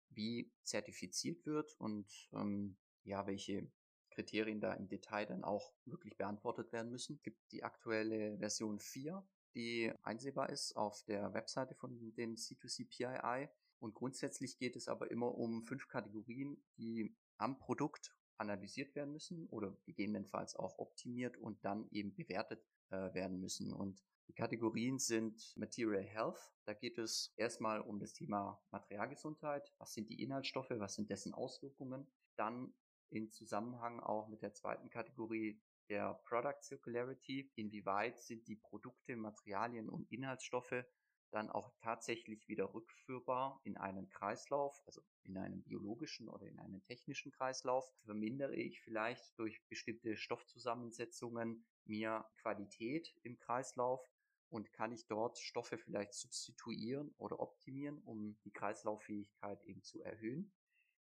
wie 0.10 0.52
zertifiziert 0.64 1.46
wird 1.46 1.76
und 1.80 2.30
ähm, 2.34 2.78
ja, 3.04 3.26
welche 3.28 3.72
Kriterien 4.12 4.60
da 4.60 4.74
im 4.74 4.88
Detail 4.88 5.26
dann 5.26 5.44
auch 5.44 5.74
wirklich 5.86 6.18
beantwortet 6.18 6.72
werden 6.72 6.92
müssen. 6.92 7.16
Es 7.16 7.24
gibt 7.24 7.52
die 7.52 7.64
aktuelle 7.64 8.38
Version 8.38 8.80
4, 8.80 9.26
die 9.56 9.92
einsehbar 10.04 10.50
ist 10.50 10.76
auf 10.76 11.04
der 11.04 11.34
Webseite 11.34 11.76
von 11.76 12.14
dem 12.16 12.36
C2C 12.36 12.88
PII. 12.88 13.50
Und 13.80 13.96
grundsätzlich 13.96 14.58
geht 14.58 14.76
es 14.76 14.88
aber 14.88 15.10
immer 15.10 15.34
um 15.34 15.64
fünf 15.64 15.88
Kategorien, 15.88 16.64
die 16.78 17.16
am 17.38 17.58
Produkt 17.58 18.16
analysiert 18.42 18.96
werden 18.96 19.14
müssen 19.14 19.48
oder 19.48 19.78
gegebenenfalls 19.86 20.56
auch 20.56 20.78
optimiert 20.80 21.38
und 21.38 21.64
dann 21.64 21.88
eben 21.92 22.14
bewertet 22.14 22.62
äh, 22.90 23.14
werden 23.14 23.40
müssen. 23.40 23.72
Und 23.72 24.04
die 24.28 24.34
Kategorien 24.34 25.00
sind 25.00 25.54
Material 25.56 26.04
Health. 26.04 26.52
Da 26.66 26.74
geht 26.74 26.98
es 26.98 27.34
erstmal 27.38 27.80
um 27.82 28.00
das 28.00 28.14
Thema 28.14 28.62
Materialgesundheit. 28.72 29.72
Was 29.78 29.94
sind 29.94 30.10
die 30.10 30.22
Inhaltsstoffe? 30.22 30.72
Was 30.72 30.96
sind 30.96 31.10
dessen 31.10 31.34
Auswirkungen? 31.34 32.08
Dann 32.36 32.74
in 33.10 33.32
Zusammenhang 33.32 34.00
auch 34.00 34.28
mit 34.28 34.42
der 34.42 34.54
zweiten 34.54 34.90
Kategorie 34.90 35.62
der 35.90 36.14
Product 36.26 36.62
Circularity. 36.62 37.52
Inwieweit 37.56 38.20
sind 38.20 38.48
die 38.48 38.56
Produkte, 38.56 39.16
Materialien 39.16 39.90
und 39.90 40.10
Inhaltsstoffe 40.12 40.86
dann 41.32 41.50
auch 41.50 41.72
tatsächlich 41.82 42.48
wieder 42.48 42.74
rückführbar 42.74 43.60
in 43.64 43.78
einen 43.78 44.10
Kreislauf, 44.10 44.82
also 44.86 45.02
in 45.24 45.38
einen 45.38 45.64
biologischen 45.64 46.30
oder 46.30 46.46
in 46.46 46.60
einen 46.60 46.84
technischen 46.84 47.32
Kreislauf, 47.32 47.86
vermindere 48.04 48.56
ich 48.56 48.82
vielleicht 48.82 49.38
durch 49.40 49.62
bestimmte 49.68 50.18
Stoffzusammensetzungen 50.18 51.66
mir 51.86 52.26
Qualität 52.42 53.14
im 53.24 53.38
Kreislauf 53.40 54.02
und 54.50 54.72
kann 54.74 54.92
ich 54.92 55.08
dort 55.08 55.40
Stoffe 55.40 55.78
vielleicht 55.78 56.14
substituieren 56.14 57.14
oder 57.18 57.40
optimieren, 57.40 58.00
um 58.04 58.38
die 58.44 58.52
Kreislauffähigkeit 58.52 59.64
eben 59.64 59.82
zu 59.82 60.02
erhöhen. 60.02 60.52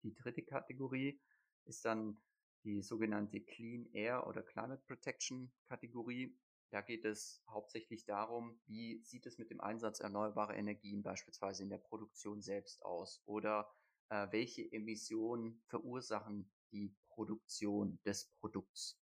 Die 0.02 0.14
dritte 0.14 0.42
Kategorie 0.42 1.20
ist 1.66 1.84
dann 1.84 2.20
die 2.64 2.82
sogenannte 2.82 3.40
Clean 3.40 3.86
Air 3.92 4.26
oder 4.26 4.42
Climate 4.42 4.82
Protection 4.86 5.52
Kategorie. 5.68 6.34
Da 6.74 6.80
geht 6.80 7.04
es 7.04 7.40
hauptsächlich 7.48 8.04
darum, 8.04 8.58
wie 8.66 9.00
sieht 9.04 9.26
es 9.26 9.38
mit 9.38 9.48
dem 9.48 9.60
Einsatz 9.60 10.00
erneuerbarer 10.00 10.56
Energien 10.56 11.04
beispielsweise 11.04 11.62
in 11.62 11.68
der 11.68 11.78
Produktion 11.78 12.42
selbst 12.42 12.84
aus 12.84 13.22
oder 13.26 13.72
äh, 14.08 14.26
welche 14.32 14.72
Emissionen 14.72 15.62
verursachen 15.68 16.50
die 16.72 16.92
Produktion 17.06 18.00
des 18.04 18.28
Produkts. 18.40 19.00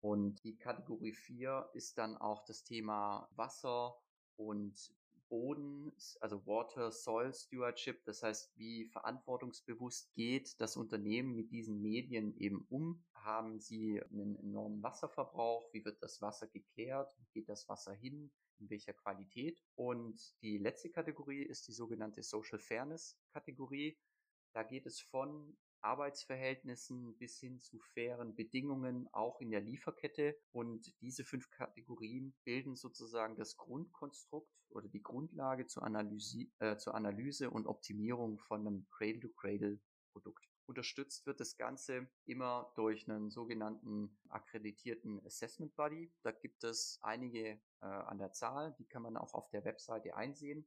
Und 0.00 0.42
die 0.42 0.58
Kategorie 0.58 1.12
4 1.12 1.70
ist 1.74 1.96
dann 1.96 2.16
auch 2.16 2.44
das 2.44 2.64
Thema 2.64 3.28
Wasser 3.36 3.94
und 4.34 4.92
Boden, 5.32 5.90
also 6.20 6.46
Water 6.46 6.92
Soil 6.92 7.32
Stewardship, 7.32 8.04
das 8.04 8.22
heißt, 8.22 8.54
wie 8.58 8.84
verantwortungsbewusst 8.84 10.12
geht 10.12 10.60
das 10.60 10.76
Unternehmen 10.76 11.34
mit 11.34 11.50
diesen 11.50 11.80
Medien 11.80 12.36
eben 12.36 12.66
um? 12.68 13.02
Haben 13.14 13.58
sie 13.58 14.02
einen 14.10 14.36
enormen 14.36 14.82
Wasserverbrauch? 14.82 15.72
Wie 15.72 15.86
wird 15.86 16.02
das 16.02 16.20
Wasser 16.20 16.48
geklärt? 16.48 17.16
Wie 17.18 17.40
geht 17.40 17.48
das 17.48 17.66
Wasser 17.66 17.94
hin? 17.94 18.30
In 18.58 18.68
welcher 18.68 18.92
Qualität? 18.92 19.58
Und 19.74 20.20
die 20.42 20.58
letzte 20.58 20.90
Kategorie 20.90 21.42
ist 21.42 21.66
die 21.66 21.72
sogenannte 21.72 22.22
Social 22.22 22.58
Fairness 22.58 23.18
Kategorie. 23.32 23.96
Da 24.52 24.64
geht 24.64 24.84
es 24.84 25.00
von 25.00 25.56
Arbeitsverhältnissen 25.82 27.16
bis 27.18 27.38
hin 27.38 27.60
zu 27.60 27.78
fairen 27.78 28.34
Bedingungen 28.34 29.08
auch 29.12 29.40
in 29.40 29.50
der 29.50 29.60
Lieferkette. 29.60 30.36
Und 30.52 30.92
diese 31.00 31.24
fünf 31.24 31.50
Kategorien 31.50 32.34
bilden 32.44 32.76
sozusagen 32.76 33.36
das 33.36 33.56
Grundkonstrukt 33.56 34.50
oder 34.70 34.88
die 34.88 35.02
Grundlage 35.02 35.66
zur 35.66 35.82
Analyse, 35.82 36.46
äh, 36.58 36.76
zur 36.76 36.94
Analyse 36.94 37.50
und 37.50 37.66
Optimierung 37.66 38.38
von 38.38 38.66
einem 38.66 38.86
Cradle-to-Cradle-Produkt. 38.90 40.48
Unterstützt 40.66 41.26
wird 41.26 41.40
das 41.40 41.56
Ganze 41.56 42.08
immer 42.24 42.72
durch 42.76 43.08
einen 43.08 43.30
sogenannten 43.30 44.16
akkreditierten 44.28 45.24
Assessment 45.26 45.74
Body. 45.74 46.12
Da 46.22 46.30
gibt 46.30 46.64
es 46.64 46.98
einige 47.02 47.60
äh, 47.80 47.86
an 47.86 48.18
der 48.18 48.32
Zahl, 48.32 48.74
die 48.78 48.86
kann 48.86 49.02
man 49.02 49.16
auch 49.16 49.34
auf 49.34 49.50
der 49.50 49.64
Webseite 49.64 50.16
einsehen. 50.16 50.66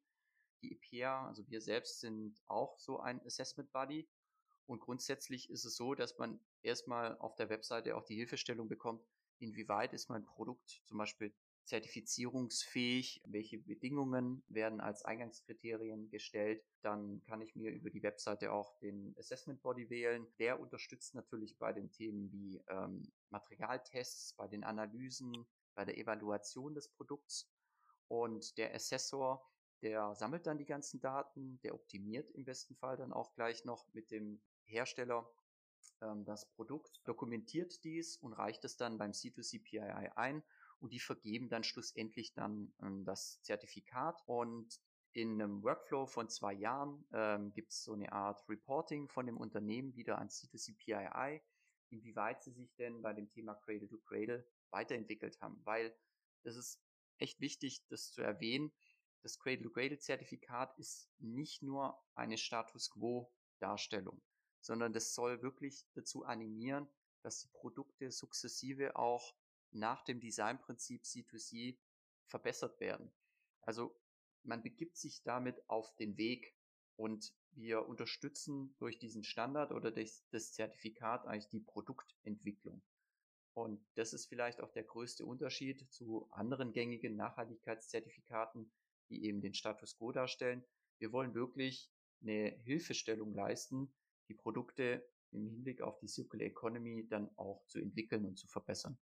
Die 0.61 0.73
EPA, 0.73 1.27
also 1.27 1.47
wir 1.47 1.61
selbst 1.61 2.01
sind 2.01 2.41
auch 2.47 2.77
so 2.77 2.99
ein 2.99 3.25
Assessment 3.25 3.71
Body 3.71 4.07
und 4.67 4.79
grundsätzlich 4.79 5.49
ist 5.49 5.65
es 5.65 5.75
so, 5.75 5.93
dass 5.95 6.17
man 6.17 6.39
erstmal 6.61 7.17
auf 7.17 7.35
der 7.35 7.49
Webseite 7.49 7.95
auch 7.95 8.03
die 8.03 8.15
Hilfestellung 8.15 8.67
bekommt, 8.67 9.05
inwieweit 9.39 9.93
ist 9.93 10.09
mein 10.09 10.25
Produkt 10.25 10.81
zum 10.85 10.97
Beispiel 10.97 11.33
zertifizierungsfähig, 11.65 13.21
welche 13.25 13.57
Bedingungen 13.57 14.43
werden 14.47 14.81
als 14.81 15.03
Eingangskriterien 15.03 16.09
gestellt. 16.09 16.63
Dann 16.81 17.23
kann 17.25 17.41
ich 17.41 17.55
mir 17.55 17.71
über 17.71 17.89
die 17.89 18.03
Webseite 18.03 18.51
auch 18.51 18.77
den 18.79 19.15
Assessment 19.17 19.61
Body 19.63 19.89
wählen. 19.89 20.27
Der 20.37 20.59
unterstützt 20.59 21.15
natürlich 21.15 21.57
bei 21.57 21.73
den 21.73 21.91
Themen 21.91 22.31
wie 22.31 22.61
ähm, 22.67 23.11
Materialtests, 23.31 24.33
bei 24.33 24.47
den 24.47 24.63
Analysen, 24.63 25.47
bei 25.73 25.85
der 25.85 25.97
Evaluation 25.97 26.75
des 26.75 26.87
Produkts. 26.87 27.49
Und 28.07 28.57
der 28.59 28.75
Assessor 28.75 29.43
der 29.81 30.15
sammelt 30.15 30.47
dann 30.47 30.57
die 30.57 30.65
ganzen 30.65 30.99
Daten, 30.99 31.59
der 31.61 31.75
optimiert 31.75 32.31
im 32.31 32.43
besten 32.43 32.75
Fall 32.75 32.97
dann 32.97 33.13
auch 33.13 33.33
gleich 33.35 33.65
noch 33.65 33.85
mit 33.93 34.09
dem 34.09 34.41
Hersteller 34.65 35.29
ähm, 36.01 36.25
das 36.25 36.45
Produkt, 36.51 37.01
dokumentiert 37.05 37.83
dies 37.83 38.17
und 38.17 38.33
reicht 38.33 38.65
es 38.65 38.77
dann 38.77 38.97
beim 38.97 39.11
C2C 39.11 39.63
PII 39.63 40.09
ein 40.15 40.43
und 40.79 40.91
die 40.91 40.99
vergeben 40.99 41.49
dann 41.49 41.63
schlussendlich 41.63 42.33
dann 42.33 42.73
ähm, 42.81 43.05
das 43.05 43.41
Zertifikat 43.41 44.21
und 44.25 44.79
in 45.13 45.41
einem 45.41 45.63
Workflow 45.63 46.05
von 46.07 46.27
zwei 46.27 46.53
Jahren 46.53 47.07
ähm, 47.13 47.53
gibt 47.53 47.71
es 47.71 47.83
so 47.83 47.93
eine 47.93 48.11
Art 48.11 48.47
Reporting 48.49 49.07
von 49.07 49.25
dem 49.25 49.37
Unternehmen 49.37 49.95
wieder 49.95 50.17
an 50.17 50.27
C2C 50.27 50.75
PII, 50.77 51.41
inwieweit 51.89 52.43
sie 52.43 52.51
sich 52.51 52.75
denn 52.75 53.01
bei 53.01 53.13
dem 53.13 53.29
Thema 53.29 53.55
Cradle 53.55 53.87
to 53.87 53.97
Cradle 53.99 54.45
weiterentwickelt 54.71 55.39
haben, 55.39 55.61
weil 55.63 55.95
es 56.43 56.57
ist 56.57 56.81
echt 57.17 57.39
wichtig, 57.39 57.85
das 57.87 58.11
zu 58.11 58.21
erwähnen. 58.21 58.73
Das 59.21 59.39
Cradle 59.39 59.63
to 59.63 59.69
Cradle 59.69 59.97
Zertifikat 59.97 60.77
ist 60.77 61.09
nicht 61.19 61.63
nur 61.63 61.97
eine 62.15 62.37
Status 62.37 62.89
Quo 62.89 63.31
Darstellung 63.59 64.21
sondern 64.65 64.93
das 64.93 65.13
soll 65.13 65.43
wirklich 65.43 65.85
dazu 65.93 66.25
animieren, 66.25 66.87
dass 67.21 67.39
die 67.39 67.49
Produkte 67.49 68.11
sukzessive 68.11 68.95
auch 68.95 69.35
nach 69.69 70.03
dem 70.03 70.19
Designprinzip 70.19 71.03
C2C 71.03 71.77
verbessert 72.25 72.79
werden. 72.79 73.11
Also 73.61 73.95
man 74.41 74.63
begibt 74.63 74.97
sich 74.97 75.21
damit 75.21 75.69
auf 75.69 75.95
den 75.97 76.17
Weg 76.17 76.55
und 76.95 77.31
wir 77.51 77.87
unterstützen 77.87 78.75
durch 78.79 78.97
diesen 78.97 79.23
Standard 79.23 79.71
oder 79.71 79.91
durch 79.91 80.23
das 80.31 80.53
Zertifikat 80.53 81.27
eigentlich 81.27 81.49
die 81.49 81.59
Produktentwicklung. 81.59 82.81
Und 83.53 83.85
das 83.93 84.13
ist 84.13 84.25
vielleicht 84.25 84.61
auch 84.61 84.71
der 84.71 84.83
größte 84.83 85.25
Unterschied 85.25 85.91
zu 85.91 86.27
anderen 86.31 86.73
gängigen 86.73 87.15
Nachhaltigkeitszertifikaten, 87.15 88.71
die 89.09 89.25
eben 89.25 89.41
den 89.41 89.53
Status 89.53 89.95
quo 89.95 90.11
darstellen. 90.11 90.65
Wir 90.97 91.11
wollen 91.11 91.35
wirklich 91.35 91.91
eine 92.21 92.57
Hilfestellung 92.63 93.33
leisten, 93.33 93.93
die 94.27 94.33
Produkte 94.33 95.05
im 95.31 95.47
Hinblick 95.47 95.81
auf 95.81 95.99
die 95.99 96.07
Circular 96.07 96.47
Economy 96.47 97.07
dann 97.07 97.29
auch 97.37 97.65
zu 97.67 97.79
entwickeln 97.79 98.25
und 98.25 98.37
zu 98.37 98.47
verbessern. 98.47 98.97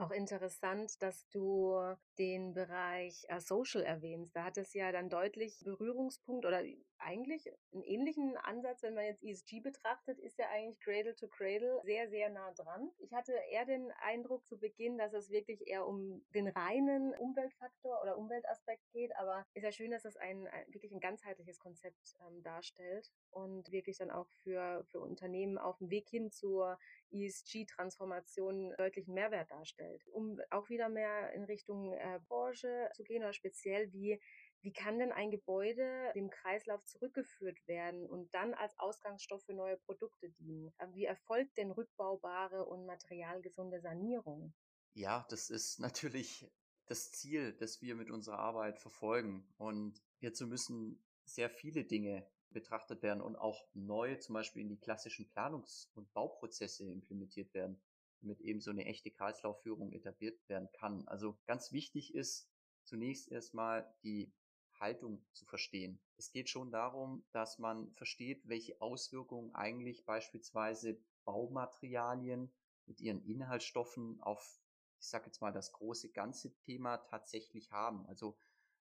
Auch 0.00 0.12
interessant, 0.12 1.02
dass 1.02 1.28
du 1.28 1.78
den 2.16 2.54
Bereich 2.54 3.22
äh, 3.28 3.38
Social 3.38 3.82
erwähnst. 3.82 4.34
Da 4.34 4.44
hat 4.44 4.56
es 4.56 4.72
ja 4.72 4.92
dann 4.92 5.10
deutlich 5.10 5.60
Berührungspunkt 5.62 6.46
oder 6.46 6.62
eigentlich 6.96 7.50
einen 7.72 7.82
ähnlichen 7.82 8.36
Ansatz, 8.38 8.82
wenn 8.82 8.94
man 8.94 9.04
jetzt 9.04 9.22
ESG 9.22 9.60
betrachtet, 9.60 10.18
ist 10.18 10.38
ja 10.38 10.46
eigentlich 10.48 10.80
Cradle 10.80 11.14
to 11.16 11.28
Cradle 11.28 11.80
sehr, 11.84 12.08
sehr 12.08 12.30
nah 12.30 12.50
dran. 12.52 12.90
Ich 12.98 13.12
hatte 13.12 13.32
eher 13.50 13.66
den 13.66 13.90
Eindruck 14.00 14.46
zu 14.46 14.58
Beginn, 14.58 14.96
dass 14.96 15.12
es 15.12 15.30
wirklich 15.30 15.66
eher 15.66 15.86
um 15.86 16.24
den 16.34 16.48
reinen 16.48 17.14
Umweltfaktor 17.14 18.00
oder 18.02 18.16
Umweltaspekt 18.16 18.90
geht, 18.92 19.14
aber 19.16 19.44
ist 19.54 19.64
ja 19.64 19.72
schön, 19.72 19.90
dass 19.90 20.04
es 20.06 20.16
ein, 20.16 20.46
ein 20.48 20.66
wirklich 20.68 20.92
ein 20.92 21.00
ganzheitliches 21.00 21.58
Konzept 21.58 22.16
ähm, 22.26 22.42
darstellt 22.42 23.10
und 23.30 23.70
wirklich 23.70 23.98
dann 23.98 24.10
auch 24.10 24.28
für, 24.42 24.84
für 24.90 25.00
Unternehmen 25.00 25.58
auf 25.58 25.78
dem 25.78 25.90
Weg 25.90 26.08
hin 26.08 26.30
zur 26.30 26.78
ESG-Transformation 27.12 28.74
deutlichen 28.76 29.14
Mehrwert 29.14 29.50
darstellt. 29.50 30.02
Um 30.12 30.38
auch 30.50 30.68
wieder 30.68 30.88
mehr 30.88 31.32
in 31.32 31.44
Richtung 31.44 31.92
äh, 31.92 32.20
Branche 32.28 32.90
zu 32.94 33.02
gehen 33.04 33.22
oder 33.22 33.32
speziell, 33.32 33.92
wie 33.92 34.20
Wie 34.62 34.72
kann 34.72 34.98
denn 34.98 35.10
ein 35.10 35.30
Gebäude 35.30 36.12
dem 36.14 36.28
Kreislauf 36.28 36.84
zurückgeführt 36.84 37.58
werden 37.66 38.06
und 38.06 38.34
dann 38.34 38.52
als 38.52 38.78
Ausgangsstoff 38.78 39.42
für 39.44 39.54
neue 39.54 39.78
Produkte 39.78 40.28
dienen? 40.30 40.70
Ähm, 40.78 40.92
wie 40.92 41.06
erfolgt 41.06 41.56
denn 41.56 41.70
rückbaubare 41.70 42.66
und 42.66 42.84
materialgesunde 42.84 43.80
Sanierung? 43.80 44.52
Ja, 44.92 45.26
das 45.30 45.48
ist 45.48 45.78
natürlich 45.80 46.46
das 46.86 47.10
Ziel, 47.12 47.54
das 47.54 47.80
wir 47.80 47.94
mit 47.94 48.10
unserer 48.10 48.38
Arbeit 48.38 48.78
verfolgen. 48.78 49.48
Und 49.56 50.02
hierzu 50.18 50.46
müssen 50.46 51.02
sehr 51.24 51.48
viele 51.48 51.84
Dinge 51.84 52.26
betrachtet 52.52 53.02
werden 53.02 53.20
und 53.20 53.36
auch 53.36 53.66
neu 53.74 54.16
zum 54.16 54.34
Beispiel 54.34 54.62
in 54.62 54.68
die 54.68 54.80
klassischen 54.80 55.28
Planungs- 55.30 55.90
und 55.94 56.12
Bauprozesse 56.12 56.90
implementiert 56.90 57.54
werden, 57.54 57.80
damit 58.20 58.40
eben 58.40 58.60
so 58.60 58.70
eine 58.70 58.84
echte 58.84 59.10
Kreislaufführung 59.10 59.92
etabliert 59.92 60.48
werden 60.48 60.68
kann. 60.72 61.06
Also 61.08 61.38
ganz 61.46 61.72
wichtig 61.72 62.14
ist 62.14 62.50
zunächst 62.84 63.30
erstmal 63.30 63.92
die 64.02 64.32
Haltung 64.80 65.24
zu 65.32 65.44
verstehen. 65.44 66.00
Es 66.16 66.32
geht 66.32 66.48
schon 66.48 66.70
darum, 66.70 67.24
dass 67.32 67.58
man 67.58 67.92
versteht, 67.92 68.48
welche 68.48 68.80
Auswirkungen 68.80 69.54
eigentlich 69.54 70.04
beispielsweise 70.04 70.98
Baumaterialien 71.24 72.50
mit 72.86 73.00
ihren 73.00 73.22
Inhaltsstoffen 73.22 74.20
auf, 74.20 74.60
ich 74.98 75.06
sage 75.06 75.26
jetzt 75.26 75.40
mal, 75.40 75.52
das 75.52 75.72
große 75.72 76.10
ganze 76.10 76.56
Thema 76.60 76.96
tatsächlich 76.98 77.70
haben. 77.70 78.06
Also 78.06 78.36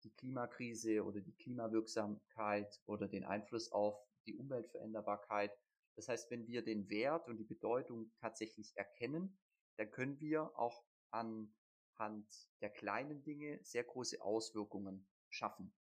die 0.08 0.16
Klimakrise 0.16 1.04
oder 1.04 1.20
die 1.20 1.34
Klimawirksamkeit 1.34 2.82
oder 2.86 3.08
den 3.10 3.26
Einfluss 3.26 3.72
auf 3.72 4.00
die 4.26 4.36
Umweltveränderbarkeit. 4.36 5.52
Das 5.96 6.08
heißt, 6.08 6.32
wenn 6.32 6.48
wir 6.48 6.64
den 6.64 6.90
Wert 6.90 7.28
und 7.28 7.38
die 7.38 7.44
Bedeutung 7.44 8.12
tatsächlich 8.20 8.76
erkennen, 8.78 9.38
dann 9.78 9.92
können 9.92 10.20
wir 10.22 10.58
auch 10.58 10.86
anhand 11.12 12.32
der 12.62 12.70
kleinen 12.70 13.24
Dinge 13.24 13.60
sehr 13.64 13.84
große 13.84 14.22
Auswirkungen 14.22 15.08
schaffen. 15.30 15.74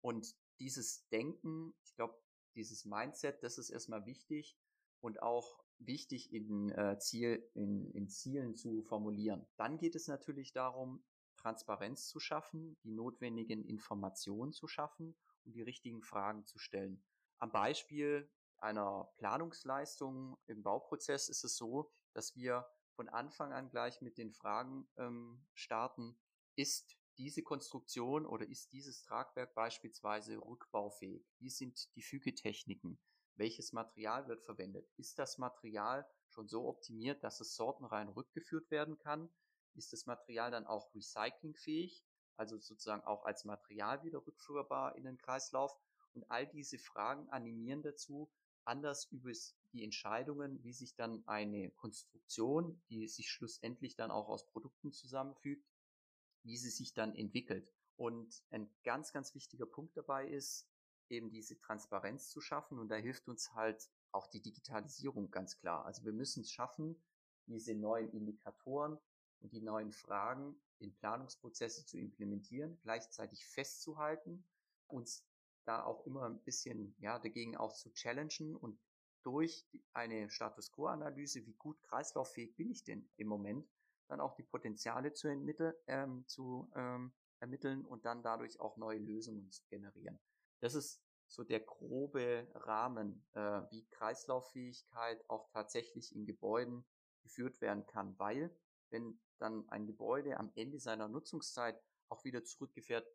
Und 0.00 0.34
dieses 0.58 1.06
Denken, 1.08 1.74
ich 1.84 1.94
glaube, 1.96 2.18
dieses 2.54 2.86
Mindset, 2.86 3.42
das 3.42 3.58
ist 3.58 3.70
erstmal 3.70 4.06
wichtig 4.06 4.58
und 5.00 5.20
auch 5.20 5.62
wichtig 5.78 6.32
in, 6.32 6.70
äh, 6.70 6.98
Ziel, 6.98 7.46
in, 7.54 7.90
in 7.92 8.08
Zielen 8.08 8.56
zu 8.56 8.82
formulieren. 8.82 9.46
Dann 9.56 9.76
geht 9.76 9.94
es 9.94 10.08
natürlich 10.08 10.52
darum, 10.52 11.04
Transparenz 11.46 12.08
zu 12.08 12.18
schaffen, 12.18 12.76
die 12.82 12.90
notwendigen 12.90 13.64
Informationen 13.64 14.52
zu 14.52 14.66
schaffen 14.66 15.14
und 15.44 15.52
die 15.52 15.62
richtigen 15.62 16.02
Fragen 16.02 16.44
zu 16.44 16.58
stellen. 16.58 17.04
Am 17.38 17.52
Beispiel 17.52 18.28
einer 18.58 19.12
Planungsleistung 19.18 20.38
im 20.48 20.64
Bauprozess 20.64 21.28
ist 21.28 21.44
es 21.44 21.56
so, 21.56 21.92
dass 22.14 22.34
wir 22.34 22.66
von 22.96 23.08
Anfang 23.08 23.52
an 23.52 23.70
gleich 23.70 24.00
mit 24.00 24.18
den 24.18 24.32
Fragen 24.32 24.88
ähm, 24.96 25.46
starten, 25.54 26.18
ist 26.56 26.96
diese 27.16 27.44
Konstruktion 27.44 28.26
oder 28.26 28.48
ist 28.48 28.72
dieses 28.72 29.04
Tragwerk 29.04 29.54
beispielsweise 29.54 30.38
rückbaufähig? 30.38 31.32
Wie 31.38 31.50
sind 31.50 31.94
die 31.94 32.02
Fügetechniken? 32.02 32.98
Welches 33.36 33.72
Material 33.72 34.26
wird 34.26 34.42
verwendet? 34.42 34.90
Ist 34.96 35.16
das 35.20 35.38
Material 35.38 36.10
schon 36.28 36.48
so 36.48 36.66
optimiert, 36.66 37.22
dass 37.22 37.38
es 37.38 37.54
sortenrein 37.54 38.08
rückgeführt 38.08 38.68
werden 38.72 38.98
kann? 38.98 39.30
Ist 39.76 39.92
das 39.92 40.06
Material 40.06 40.50
dann 40.50 40.66
auch 40.66 40.94
recyclingfähig, 40.94 42.04
also 42.36 42.58
sozusagen 42.58 43.04
auch 43.04 43.24
als 43.24 43.44
Material 43.44 44.02
wieder 44.02 44.26
rückführbar 44.26 44.96
in 44.96 45.04
den 45.04 45.18
Kreislauf. 45.18 45.76
Und 46.14 46.30
all 46.30 46.46
diese 46.46 46.78
Fragen 46.78 47.28
animieren 47.28 47.82
dazu, 47.82 48.30
anders 48.64 49.06
über 49.12 49.30
die 49.72 49.84
Entscheidungen, 49.84 50.62
wie 50.62 50.72
sich 50.72 50.94
dann 50.94 51.26
eine 51.26 51.70
Konstruktion, 51.72 52.80
die 52.88 53.06
sich 53.06 53.30
schlussendlich 53.30 53.96
dann 53.96 54.10
auch 54.10 54.28
aus 54.28 54.46
Produkten 54.46 54.92
zusammenfügt, 54.92 55.68
wie 56.42 56.56
sie 56.56 56.70
sich 56.70 56.94
dann 56.94 57.14
entwickelt. 57.14 57.72
Und 57.96 58.42
ein 58.50 58.70
ganz, 58.84 59.12
ganz 59.12 59.34
wichtiger 59.34 59.66
Punkt 59.66 59.96
dabei 59.96 60.26
ist, 60.28 60.68
eben 61.08 61.30
diese 61.30 61.58
Transparenz 61.58 62.30
zu 62.30 62.40
schaffen. 62.40 62.78
Und 62.78 62.88
da 62.88 62.96
hilft 62.96 63.28
uns 63.28 63.52
halt 63.54 63.88
auch 64.12 64.26
die 64.26 64.40
Digitalisierung 64.40 65.30
ganz 65.30 65.58
klar. 65.58 65.84
Also 65.84 66.04
wir 66.04 66.12
müssen 66.12 66.42
es 66.42 66.50
schaffen, 66.50 67.00
diese 67.46 67.74
neuen 67.74 68.10
Indikatoren 68.10 68.98
und 69.46 69.52
die 69.52 69.62
neuen 69.62 69.92
Fragen 69.92 70.60
in 70.80 70.92
Planungsprozesse 70.96 71.86
zu 71.86 71.98
implementieren, 71.98 72.80
gleichzeitig 72.82 73.46
festzuhalten, 73.46 74.44
uns 74.88 75.24
da 75.64 75.84
auch 75.84 76.04
immer 76.04 76.24
ein 76.24 76.42
bisschen 76.42 76.96
ja 76.98 77.20
dagegen 77.20 77.56
auch 77.56 77.72
zu 77.72 77.92
challengen 77.92 78.56
und 78.56 78.76
durch 79.22 79.64
eine 79.92 80.30
Status 80.30 80.72
Quo 80.72 80.86
Analyse, 80.86 81.46
wie 81.46 81.54
gut 81.54 81.80
kreislauffähig 81.84 82.56
bin 82.56 82.72
ich 82.72 82.82
denn 82.82 83.08
im 83.18 83.28
Moment, 83.28 83.68
dann 84.08 84.20
auch 84.20 84.34
die 84.34 84.42
Potenziale 84.42 85.12
zu, 85.12 85.28
ermitteln, 85.28 85.74
ähm, 85.86 86.24
zu 86.26 86.68
ähm, 86.74 87.12
ermitteln 87.38 87.84
und 87.84 88.04
dann 88.04 88.24
dadurch 88.24 88.58
auch 88.58 88.76
neue 88.76 88.98
Lösungen 88.98 89.48
zu 89.52 89.64
generieren. 89.68 90.18
Das 90.58 90.74
ist 90.74 91.00
so 91.28 91.44
der 91.44 91.60
grobe 91.60 92.48
Rahmen, 92.54 93.24
äh, 93.34 93.62
wie 93.70 93.86
Kreislauffähigkeit 93.90 95.22
auch 95.30 95.48
tatsächlich 95.50 96.14
in 96.14 96.26
Gebäuden 96.26 96.84
geführt 97.22 97.60
werden 97.60 97.86
kann, 97.86 98.18
weil 98.18 98.56
wenn 98.90 99.20
dann 99.38 99.68
ein 99.68 99.86
Gebäude 99.86 100.38
am 100.38 100.50
Ende 100.54 100.78
seiner 100.78 101.08
Nutzungszeit 101.08 101.80
auch 102.08 102.24
wieder 102.24 102.44
zurückgeführt 102.44 103.06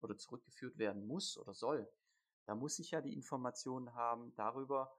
oder 0.00 0.16
zurückgeführt 0.16 0.78
werden 0.78 1.06
muss 1.06 1.36
oder 1.38 1.54
soll, 1.54 1.90
da 2.46 2.54
muss 2.54 2.78
ich 2.78 2.90
ja 2.90 3.00
die 3.00 3.14
Informationen 3.14 3.94
haben 3.94 4.34
darüber, 4.34 4.92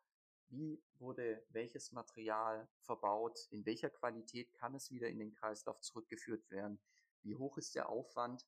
wie 0.49 0.81
wurde 0.99 1.45
welches 1.49 1.91
Material 1.91 2.67
verbaut, 2.81 3.47
in 3.51 3.65
welcher 3.65 3.89
Qualität 3.89 4.53
kann 4.53 4.75
es 4.75 4.91
wieder 4.91 5.07
in 5.07 5.19
den 5.19 5.33
Kreislauf 5.33 5.79
zurückgeführt 5.81 6.49
werden, 6.49 6.79
wie 7.23 7.35
hoch 7.35 7.57
ist 7.57 7.75
der 7.75 7.89
Aufwand, 7.89 8.45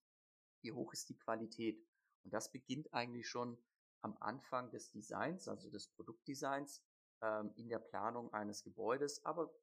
wie 0.62 0.72
hoch 0.72 0.94
ist 0.94 1.10
die 1.10 1.18
Qualität. 1.18 1.82
Und 2.24 2.34
das 2.34 2.52
beginnt 2.52 2.94
eigentlich 2.94 3.28
schon 3.28 3.58
am 4.02 4.18
Anfang 4.20 4.70
des 4.72 4.92
Designs, 4.92 5.48
also 5.48 5.70
des 5.70 5.88
Produktdesigns, 5.88 6.84
ähm, 7.22 7.54
in 7.56 7.70
der 7.70 7.80
Planung 7.80 8.34
eines 8.34 8.64
Gebäudes, 8.64 9.24
aber 9.26 9.54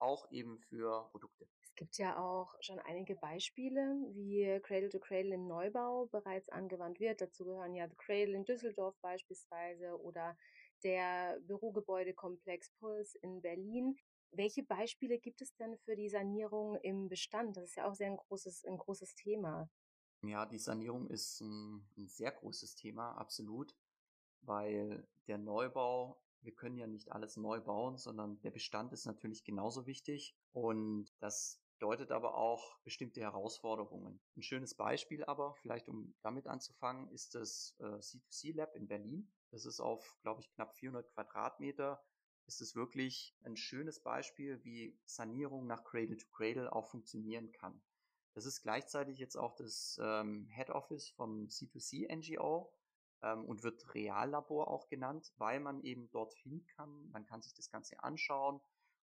auch 0.00 0.30
eben 0.30 0.58
für 0.58 1.08
Produkte. 1.10 1.46
Es 1.62 1.74
gibt 1.74 1.98
ja 1.98 2.18
auch 2.18 2.54
schon 2.60 2.78
einige 2.80 3.14
Beispiele, 3.16 3.96
wie 4.12 4.60
Cradle 4.62 4.90
to 4.90 4.98
Cradle 4.98 5.34
im 5.34 5.46
Neubau 5.46 6.06
bereits 6.06 6.48
angewandt 6.48 7.00
wird. 7.00 7.20
Dazu 7.20 7.44
gehören 7.44 7.74
ja 7.74 7.88
The 7.88 7.96
Cradle 7.96 8.36
in 8.36 8.44
Düsseldorf 8.44 8.96
beispielsweise 9.00 9.98
oder 10.00 10.36
der 10.82 11.38
Bürogebäudekomplex 11.46 12.70
Puls 12.78 13.14
in 13.22 13.40
Berlin. 13.40 13.96
Welche 14.32 14.62
Beispiele 14.62 15.18
gibt 15.18 15.42
es 15.42 15.54
denn 15.56 15.76
für 15.78 15.96
die 15.96 16.08
Sanierung 16.08 16.76
im 16.82 17.08
Bestand? 17.08 17.56
Das 17.56 17.64
ist 17.64 17.76
ja 17.76 17.88
auch 17.88 17.94
sehr 17.94 18.08
ein 18.08 18.16
großes, 18.16 18.64
ein 18.64 18.78
großes 18.78 19.14
Thema. 19.14 19.68
Ja, 20.22 20.44
die 20.44 20.58
Sanierung 20.58 21.08
ist 21.08 21.40
ein, 21.40 21.88
ein 21.96 22.08
sehr 22.08 22.30
großes 22.30 22.74
Thema, 22.74 23.12
absolut, 23.12 23.74
weil 24.42 25.06
der 25.26 25.38
Neubau 25.38 26.20
wir 26.42 26.52
können 26.52 26.76
ja 26.76 26.86
nicht 26.86 27.12
alles 27.12 27.36
neu 27.36 27.60
bauen, 27.60 27.98
sondern 27.98 28.40
der 28.40 28.50
Bestand 28.50 28.92
ist 28.92 29.06
natürlich 29.06 29.44
genauso 29.44 29.86
wichtig 29.86 30.36
und 30.52 31.12
das 31.20 31.60
bedeutet 31.80 32.12
aber 32.12 32.34
auch 32.34 32.78
bestimmte 32.84 33.20
Herausforderungen. 33.22 34.20
Ein 34.36 34.42
schönes 34.42 34.74
Beispiel 34.74 35.24
aber, 35.24 35.54
vielleicht 35.54 35.88
um 35.88 36.14
damit 36.22 36.46
anzufangen, 36.46 37.08
ist 37.08 37.34
das 37.34 37.74
äh, 37.78 37.84
C2C 37.84 38.54
Lab 38.54 38.76
in 38.76 38.86
Berlin. 38.86 39.32
Das 39.50 39.64
ist 39.64 39.80
auf, 39.80 40.16
glaube 40.22 40.42
ich, 40.42 40.50
knapp 40.52 40.74
400 40.74 41.10
Quadratmeter. 41.14 42.04
Ist 42.46 42.60
es 42.60 42.76
wirklich 42.76 43.34
ein 43.44 43.56
schönes 43.56 44.02
Beispiel, 44.02 44.62
wie 44.62 44.98
Sanierung 45.06 45.66
nach 45.66 45.82
Cradle 45.84 46.18
to 46.18 46.28
Cradle 46.28 46.70
auch 46.70 46.88
funktionieren 46.90 47.50
kann. 47.52 47.80
Das 48.34 48.44
ist 48.44 48.60
gleichzeitig 48.60 49.18
jetzt 49.18 49.36
auch 49.36 49.54
das 49.56 49.98
ähm, 50.02 50.48
Head 50.50 50.70
Office 50.70 51.08
vom 51.10 51.46
C2C 51.46 52.14
NGO 52.14 52.72
ähm, 53.22 53.44
und 53.44 53.62
wird 53.62 53.94
Reallabor 53.94 54.68
auch 54.68 54.88
genannt, 54.88 55.32
weil 55.36 55.60
man 55.60 55.82
eben 55.82 56.10
dorthin 56.10 56.64
kann. 56.76 57.10
Man 57.10 57.26
kann 57.26 57.42
sich 57.42 57.54
das 57.54 57.70
Ganze 57.70 58.02
anschauen 58.02 58.60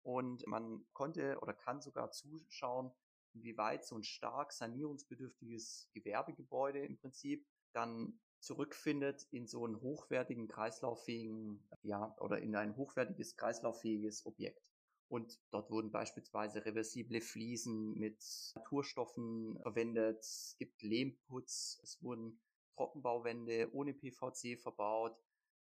und 0.04 0.46
man 0.48 0.86
konnte 0.94 1.40
oder 1.42 1.54
kann 1.54 1.82
sogar 1.82 2.12
zuschauen, 2.12 2.92
inwieweit 3.34 3.86
so 3.86 3.98
ein 3.98 4.04
stark 4.04 4.52
sanierungsbedürftiges 4.52 5.90
Gewerbegebäude 5.94 6.80
im 6.86 6.98
Prinzip 6.98 7.46
dann 7.74 8.20
zurückfindet 8.40 9.28
in 9.32 9.48
so 9.48 9.66
einen 9.66 9.80
hochwertigen, 9.80 10.48
kreislauffähigen, 10.48 11.64
ja, 11.84 12.16
oder 12.20 12.40
in 12.40 12.56
ein 12.56 12.76
hochwertiges, 12.76 13.38
kreislauffähiges 13.38 14.26
Objekt. 14.26 14.72
Und 15.08 15.40
dort 15.52 15.70
wurden 15.70 15.92
beispielsweise 15.92 16.66
reversible 16.66 17.22
Fliesen 17.22 17.94
mit 18.00 18.24
Naturstoffen 18.56 19.60
verwendet. 19.62 20.20
Es 20.20 20.56
gibt 20.58 20.82
Lehmputz. 20.82 21.82
Es 21.84 22.02
wurden 22.02 22.40
Trockenbauwände 22.82 23.70
ohne 23.74 23.94
PVC 23.94 24.60
verbaut. 24.60 25.16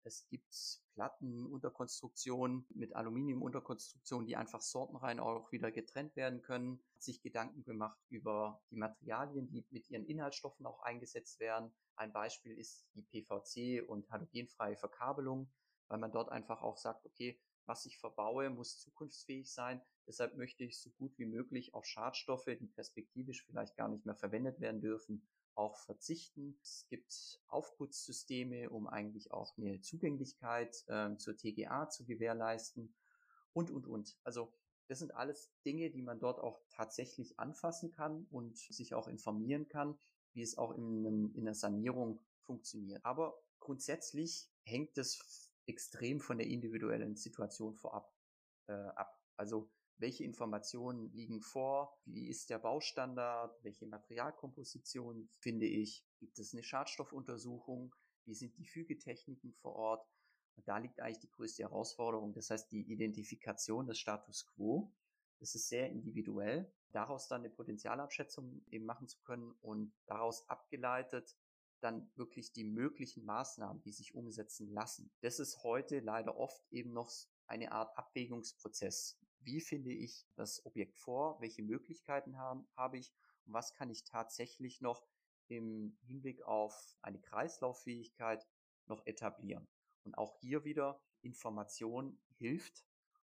Es 0.04 0.26
gibt 0.28 0.80
Plattenunterkonstruktionen 0.94 2.66
mit 2.70 2.96
Aluminiumunterkonstruktionen, 2.96 4.26
die 4.26 4.36
einfach 4.36 4.62
sortenrein 4.62 5.20
auch 5.20 5.52
wieder 5.52 5.70
getrennt 5.70 6.16
werden 6.16 6.40
können. 6.40 6.82
Hat 6.94 7.02
sich 7.02 7.20
Gedanken 7.20 7.62
gemacht 7.62 7.98
über 8.08 8.62
die 8.70 8.76
Materialien, 8.76 9.50
die 9.50 9.66
mit 9.70 9.90
ihren 9.90 10.06
Inhaltsstoffen 10.06 10.64
auch 10.64 10.80
eingesetzt 10.80 11.40
werden. 11.40 11.74
Ein 11.96 12.12
Beispiel 12.12 12.56
ist 12.58 12.86
die 12.94 13.02
PVC 13.02 13.86
und 13.86 14.10
halogenfreie 14.10 14.76
Verkabelung, 14.76 15.50
weil 15.88 15.98
man 15.98 16.10
dort 16.12 16.30
einfach 16.30 16.62
auch 16.62 16.78
sagt, 16.78 17.04
okay, 17.04 17.38
was 17.66 17.84
ich 17.84 17.98
verbaue, 17.98 18.48
muss 18.48 18.80
zukunftsfähig 18.80 19.52
sein. 19.52 19.82
Deshalb 20.06 20.36
möchte 20.36 20.64
ich 20.64 20.80
so 20.80 20.90
gut 20.90 21.18
wie 21.18 21.26
möglich 21.26 21.74
auch 21.74 21.84
Schadstoffe, 21.84 22.48
die 22.60 22.66
perspektivisch 22.66 23.44
vielleicht 23.44 23.76
gar 23.76 23.88
nicht 23.88 24.06
mehr 24.06 24.16
verwendet 24.16 24.60
werden 24.60 24.80
dürfen, 24.80 25.26
auch 25.56 25.76
verzichten. 25.78 26.58
Es 26.62 26.86
gibt 26.88 27.40
Aufputzsysteme, 27.48 28.70
um 28.70 28.86
eigentlich 28.86 29.32
auch 29.32 29.56
eine 29.56 29.80
Zugänglichkeit 29.80 30.84
äh, 30.88 31.16
zur 31.16 31.36
TGA 31.36 31.88
zu 31.88 32.04
gewährleisten 32.04 32.94
und, 33.52 33.70
und, 33.70 33.86
und. 33.86 34.16
Also 34.24 34.52
das 34.88 34.98
sind 34.98 35.14
alles 35.14 35.50
Dinge, 35.64 35.90
die 35.90 36.02
man 36.02 36.20
dort 36.20 36.40
auch 36.40 36.60
tatsächlich 36.70 37.38
anfassen 37.38 37.90
kann 37.90 38.26
und 38.30 38.58
sich 38.58 38.94
auch 38.94 39.08
informieren 39.08 39.68
kann, 39.68 39.98
wie 40.32 40.42
es 40.42 40.58
auch 40.58 40.72
in, 40.72 41.06
einem, 41.06 41.32
in 41.34 41.42
einer 41.42 41.54
Sanierung 41.54 42.20
funktioniert. 42.42 43.04
Aber 43.04 43.34
grundsätzlich 43.60 44.48
hängt 44.64 44.98
es 44.98 45.50
extrem 45.66 46.20
von 46.20 46.36
der 46.36 46.46
individuellen 46.46 47.16
Situation 47.16 47.74
vorab 47.74 48.12
äh, 48.66 48.72
ab. 48.72 49.18
Also 49.36 49.70
welche 49.98 50.24
Informationen 50.24 51.12
liegen 51.12 51.40
vor, 51.40 51.98
wie 52.04 52.28
ist 52.28 52.50
der 52.50 52.58
Baustandard, 52.58 53.62
welche 53.62 53.86
Materialkomposition 53.86 55.28
finde 55.38 55.66
ich, 55.66 56.04
gibt 56.18 56.38
es 56.38 56.52
eine 56.52 56.62
Schadstoffuntersuchung, 56.62 57.94
wie 58.24 58.34
sind 58.34 58.56
die 58.58 58.66
Fügetechniken 58.66 59.52
vor 59.54 59.74
Ort. 59.76 60.08
Und 60.56 60.66
da 60.68 60.78
liegt 60.78 61.00
eigentlich 61.00 61.20
die 61.20 61.30
größte 61.30 61.62
Herausforderung, 61.62 62.32
das 62.32 62.50
heißt 62.50 62.70
die 62.70 62.90
Identifikation 62.90 63.86
des 63.86 63.98
Status 63.98 64.46
quo. 64.46 64.92
Das 65.40 65.54
ist 65.54 65.68
sehr 65.68 65.90
individuell, 65.90 66.72
daraus 66.92 67.28
dann 67.28 67.40
eine 67.40 67.50
Potenzialabschätzung 67.50 68.64
eben 68.70 68.84
machen 68.84 69.08
zu 69.08 69.20
können 69.22 69.52
und 69.60 69.92
daraus 70.06 70.48
abgeleitet 70.48 71.36
dann 71.80 72.10
wirklich 72.16 72.52
die 72.52 72.64
möglichen 72.64 73.24
Maßnahmen, 73.24 73.82
die 73.82 73.92
sich 73.92 74.14
umsetzen 74.14 74.72
lassen. 74.72 75.10
Das 75.20 75.38
ist 75.38 75.62
heute 75.62 76.00
leider 76.00 76.36
oft 76.36 76.62
eben 76.70 76.92
noch 76.92 77.12
eine 77.46 77.72
Art 77.72 77.96
Abwägungsprozess. 77.98 79.18
Wie 79.44 79.60
finde 79.60 79.92
ich 79.92 80.26
das 80.36 80.64
Objekt 80.64 80.98
vor? 80.98 81.40
Welche 81.40 81.62
Möglichkeiten 81.62 82.38
haben, 82.38 82.66
habe 82.76 82.98
ich? 82.98 83.12
Und 83.44 83.52
was 83.52 83.74
kann 83.74 83.90
ich 83.90 84.04
tatsächlich 84.04 84.80
noch 84.80 85.06
im 85.48 85.98
Hinblick 86.06 86.42
auf 86.42 86.96
eine 87.02 87.20
Kreislauffähigkeit 87.20 88.46
noch 88.86 89.04
etablieren? 89.06 89.68
Und 90.04 90.16
auch 90.16 90.34
hier 90.40 90.64
wieder 90.64 91.00
Information 91.20 92.18
hilft. 92.38 92.84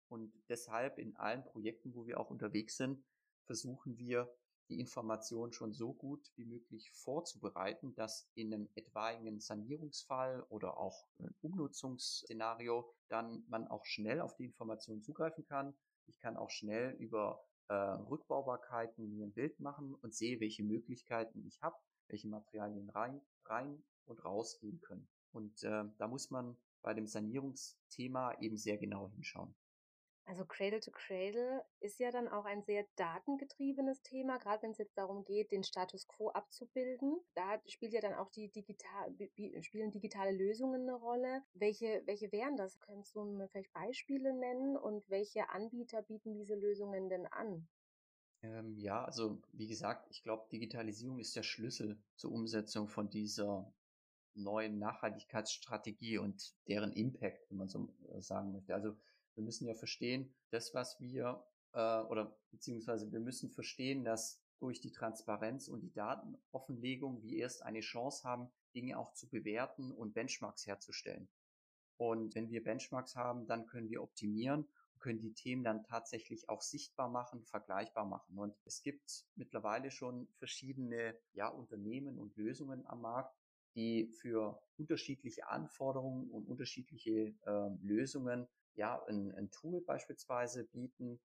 Und 0.08 0.34
deshalb 0.50 0.98
in 0.98 1.16
allen 1.18 1.44
Projekten, 1.44 1.94
wo 1.94 2.08
wir 2.08 2.20
auch 2.20 2.32
unterwegs 2.32 2.78
sind, 2.78 3.04
versuchen 3.46 3.98
wir 3.98 4.34
die 4.70 4.80
Information 4.80 5.54
schon 5.54 5.74
so 5.74 5.94
gut 5.94 6.32
wie 6.36 6.46
möglich 6.46 6.92
vorzubereiten, 6.92 7.94
dass 7.96 8.30
in 8.34 8.54
einem 8.54 8.70
etwaigen 8.76 9.40
Sanierungsfall 9.40 10.44
oder 10.50 10.78
auch 10.78 11.08
einem 11.20 11.34
Umnutzungsszenario 11.42 12.92
dann 13.08 13.46
man 13.48 13.68
auch 13.68 13.86
schnell 13.86 14.20
auf 14.20 14.36
die 14.36 14.46
Information 14.46 15.02
zugreifen 15.02 15.46
kann. 15.46 15.78
Ich 16.08 16.20
kann 16.20 16.38
auch 16.38 16.50
schnell 16.50 16.96
über 17.00 17.44
äh, 17.68 17.74
Rückbaubarkeiten 17.74 19.16
mir 19.16 19.26
ein 19.26 19.34
Bild 19.34 19.60
machen 19.60 19.96
und 19.96 20.14
sehe, 20.14 20.40
welche 20.40 20.64
Möglichkeiten 20.64 21.46
ich 21.46 21.62
habe, 21.62 21.76
welche 22.08 22.28
Materialien 22.28 22.90
rein, 22.90 23.22
rein 23.46 23.84
und 24.06 24.24
rausgehen 24.24 24.80
können. 24.82 25.08
Und 25.32 25.64
äh, 25.64 25.84
da 25.98 26.08
muss 26.08 26.32
man 26.32 26.58
bei 26.82 26.94
dem 26.94 27.08
Sanierungsthema 27.08 28.34
eben 28.40 28.58
sehr 28.58 28.78
genau 28.78 29.10
hinschauen. 29.10 29.54
Also 30.28 30.44
Cradle 30.46 30.82
to 30.82 30.92
Cradle 30.92 31.64
ist 31.80 32.00
ja 32.00 32.12
dann 32.12 32.28
auch 32.28 32.44
ein 32.44 32.62
sehr 32.62 32.86
datengetriebenes 32.98 34.02
Thema, 34.02 34.38
gerade 34.38 34.62
wenn 34.64 34.72
es 34.72 34.78
jetzt 34.78 34.98
darum 34.98 35.24
geht, 35.24 35.54
den 35.54 35.64
Status 35.64 36.06
quo 36.06 36.32
abzubilden. 36.32 37.18
Da 37.34 37.62
spielt 37.66 37.94
ja 37.94 38.02
dann 38.02 38.14
auch 38.14 38.30
die 38.32 38.50
digital, 38.50 39.16
spielen 39.62 39.92
digitale 39.92 40.36
Lösungen 40.36 40.82
eine 40.82 40.96
Rolle. 40.96 41.44
Welche, 41.54 42.02
welche 42.06 42.30
wären 42.34 42.58
das? 42.58 42.78
Könntest 42.82 43.16
du 43.16 43.24
mir 43.24 43.48
vielleicht 43.48 43.72
Beispiele 43.72 44.34
nennen 44.34 44.76
und 44.76 45.10
welche 45.10 45.50
Anbieter 45.50 46.02
bieten 46.02 46.34
diese 46.34 46.56
Lösungen 46.56 47.08
denn 47.08 47.26
an? 47.28 47.66
Ähm, 48.42 48.78
ja, 48.78 49.06
also 49.06 49.42
wie 49.54 49.68
gesagt, 49.68 50.08
ich 50.12 50.24
glaube, 50.24 50.50
Digitalisierung 50.52 51.20
ist 51.20 51.38
der 51.38 51.44
Schlüssel 51.44 51.98
zur 52.18 52.34
Umsetzung 52.34 52.90
von 52.90 53.10
dieser 53.10 53.74
neuen 54.34 54.78
Nachhaltigkeitsstrategie 54.78 56.18
und 56.18 56.54
deren 56.68 56.92
Impact, 56.92 57.50
wenn 57.50 57.60
man 57.60 57.70
so 57.70 57.88
äh, 58.10 58.22
sagen 58.22 58.52
möchte. 58.52 58.76
Also 58.76 58.98
wir 59.38 59.44
müssen 59.44 59.68
ja 59.68 59.76
verstehen, 59.76 60.34
das, 60.50 60.74
was 60.74 61.00
wir, 61.00 61.44
äh, 61.74 62.02
oder 62.02 62.36
beziehungsweise 62.52 63.12
wir 63.12 63.20
müssen 63.20 63.52
verstehen, 63.52 64.04
dass 64.04 64.42
durch 64.60 64.82
die 64.82 64.92
Transparenz 64.92 65.68
und 65.68 65.82
die 65.82 65.94
Datenoffenlegung 65.94 67.22
wir 67.22 67.38
erst 67.38 67.62
eine 67.62 67.82
Chance 67.82 68.28
haben, 68.28 68.50
Dinge 68.74 68.98
auch 68.98 69.14
zu 69.14 69.30
bewerten 69.30 69.92
und 69.92 70.16
Benchmarks 70.16 70.66
herzustellen. 70.66 71.30
Und 71.98 72.34
wenn 72.34 72.50
wir 72.50 72.64
Benchmarks 72.64 73.16
haben, 73.16 73.46
dann 73.46 73.68
können 73.68 73.90
wir 73.90 74.02
optimieren 74.02 74.68
und 74.94 75.00
können 75.00 75.20
die 75.20 75.34
Themen 75.34 75.64
dann 75.64 75.84
tatsächlich 75.84 76.50
auch 76.50 76.62
sichtbar 76.62 77.08
machen, 77.08 77.44
vergleichbar 77.44 78.06
machen. 78.06 78.40
Und 78.40 78.56
es 78.66 78.82
gibt 78.82 79.26
mittlerweile 79.36 79.92
schon 79.92 80.28
verschiedene 80.40 81.16
ja, 81.34 81.48
Unternehmen 81.48 82.18
und 82.18 82.36
Lösungen 82.36 82.88
am 82.88 83.02
Markt, 83.02 83.36
die 83.76 84.08
für 84.08 84.60
unterschiedliche 84.78 85.48
Anforderungen 85.48 86.32
und 86.32 86.48
unterschiedliche 86.48 87.36
äh, 87.46 87.70
Lösungen 87.84 88.48
ja, 88.78 89.04
ein, 89.08 89.34
ein 89.36 89.52
Tool 89.52 89.82
beispielsweise 89.82 90.64
bieten, 90.66 91.20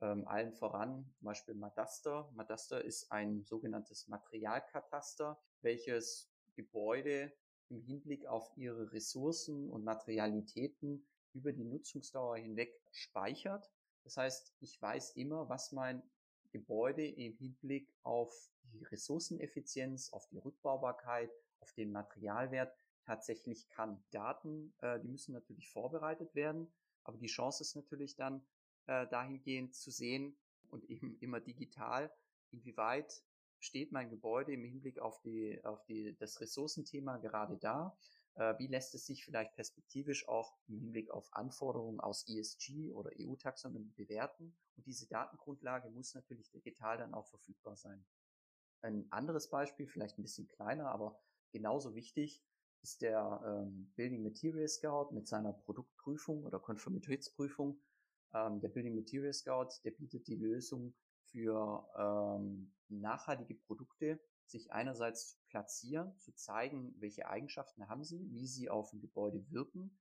ähm, 0.00 0.26
allen 0.28 0.52
voran 0.52 1.10
zum 1.16 1.24
Beispiel 1.24 1.54
Madaster. 1.54 2.30
Madaster 2.34 2.84
ist 2.84 3.10
ein 3.10 3.44
sogenanntes 3.44 4.08
Materialkataster, 4.08 5.40
welches 5.62 6.30
Gebäude 6.54 7.32
im 7.68 7.80
Hinblick 7.82 8.26
auf 8.26 8.50
ihre 8.56 8.92
Ressourcen 8.92 9.70
und 9.70 9.84
Materialitäten 9.84 11.06
über 11.34 11.52
die 11.52 11.64
Nutzungsdauer 11.64 12.36
hinweg 12.38 12.80
speichert. 12.90 13.70
Das 14.04 14.16
heißt, 14.16 14.54
ich 14.60 14.80
weiß 14.80 15.16
immer, 15.16 15.48
was 15.48 15.72
mein 15.72 16.02
Gebäude 16.50 17.06
im 17.06 17.36
Hinblick 17.36 17.92
auf 18.02 18.50
die 18.72 18.84
Ressourceneffizienz, 18.84 20.12
auf 20.12 20.26
die 20.28 20.38
Rückbaubarkeit, 20.38 21.30
auf 21.60 21.72
den 21.74 21.92
Materialwert 21.92 22.74
tatsächlich 23.04 23.68
kann. 23.68 24.02
Daten, 24.10 24.74
äh, 24.80 25.00
die 25.00 25.08
müssen 25.08 25.32
natürlich 25.32 25.68
vorbereitet 25.70 26.34
werden, 26.34 26.72
aber 27.08 27.16
die 27.16 27.26
Chance 27.26 27.62
ist 27.62 27.74
natürlich 27.74 28.16
dann 28.16 28.46
äh, 28.86 29.06
dahingehend 29.08 29.74
zu 29.74 29.90
sehen 29.90 30.36
und 30.68 30.84
eben 30.90 31.16
immer 31.20 31.40
digital, 31.40 32.12
inwieweit 32.50 33.22
steht 33.60 33.92
mein 33.92 34.10
Gebäude 34.10 34.52
im 34.52 34.62
Hinblick 34.62 34.98
auf 34.98 35.18
die, 35.22 35.58
auf 35.64 35.82
die, 35.86 36.14
das 36.18 36.38
Ressourcenthema 36.42 37.16
gerade 37.16 37.56
da? 37.56 37.96
Äh, 38.34 38.58
wie 38.58 38.66
lässt 38.66 38.94
es 38.94 39.06
sich 39.06 39.24
vielleicht 39.24 39.54
perspektivisch 39.54 40.28
auch 40.28 40.54
im 40.68 40.78
Hinblick 40.80 41.10
auf 41.10 41.32
Anforderungen 41.32 41.98
aus 41.98 42.28
ESG 42.28 42.92
oder 42.92 43.10
EU-Taxonomie 43.18 43.94
bewerten? 43.96 44.54
Und 44.76 44.86
diese 44.86 45.08
Datengrundlage 45.08 45.88
muss 45.88 46.14
natürlich 46.14 46.50
digital 46.50 46.98
dann 46.98 47.14
auch 47.14 47.26
verfügbar 47.26 47.76
sein. 47.76 48.04
Ein 48.82 49.10
anderes 49.10 49.48
Beispiel, 49.48 49.86
vielleicht 49.86 50.18
ein 50.18 50.22
bisschen 50.22 50.46
kleiner, 50.46 50.90
aber 50.90 51.18
genauso 51.52 51.94
wichtig, 51.94 52.44
ist 52.82 53.02
der 53.02 53.40
ähm, 53.44 53.92
Building 53.96 54.22
Material 54.22 54.68
Scout 54.68 55.12
mit 55.12 55.26
seiner 55.26 55.52
Produktprüfung 55.52 56.44
oder 56.44 56.58
Konformitätsprüfung. 56.58 57.80
Ähm, 58.34 58.60
der 58.60 58.68
Building 58.68 58.94
Material 58.94 59.32
Scout, 59.32 59.68
der 59.84 59.92
bietet 59.92 60.26
die 60.26 60.36
Lösung 60.36 60.94
für 61.30 61.86
ähm, 61.96 62.72
nachhaltige 62.88 63.54
Produkte, 63.54 64.20
sich 64.46 64.72
einerseits 64.72 65.28
zu 65.28 65.36
platzieren, 65.48 66.16
zu 66.18 66.32
zeigen, 66.34 66.94
welche 66.98 67.28
Eigenschaften 67.28 67.88
haben 67.88 68.04
sie, 68.04 68.30
wie 68.30 68.46
sie 68.46 68.70
auf 68.70 68.92
ein 68.92 69.00
Gebäude 69.00 69.44
wirken, 69.50 69.98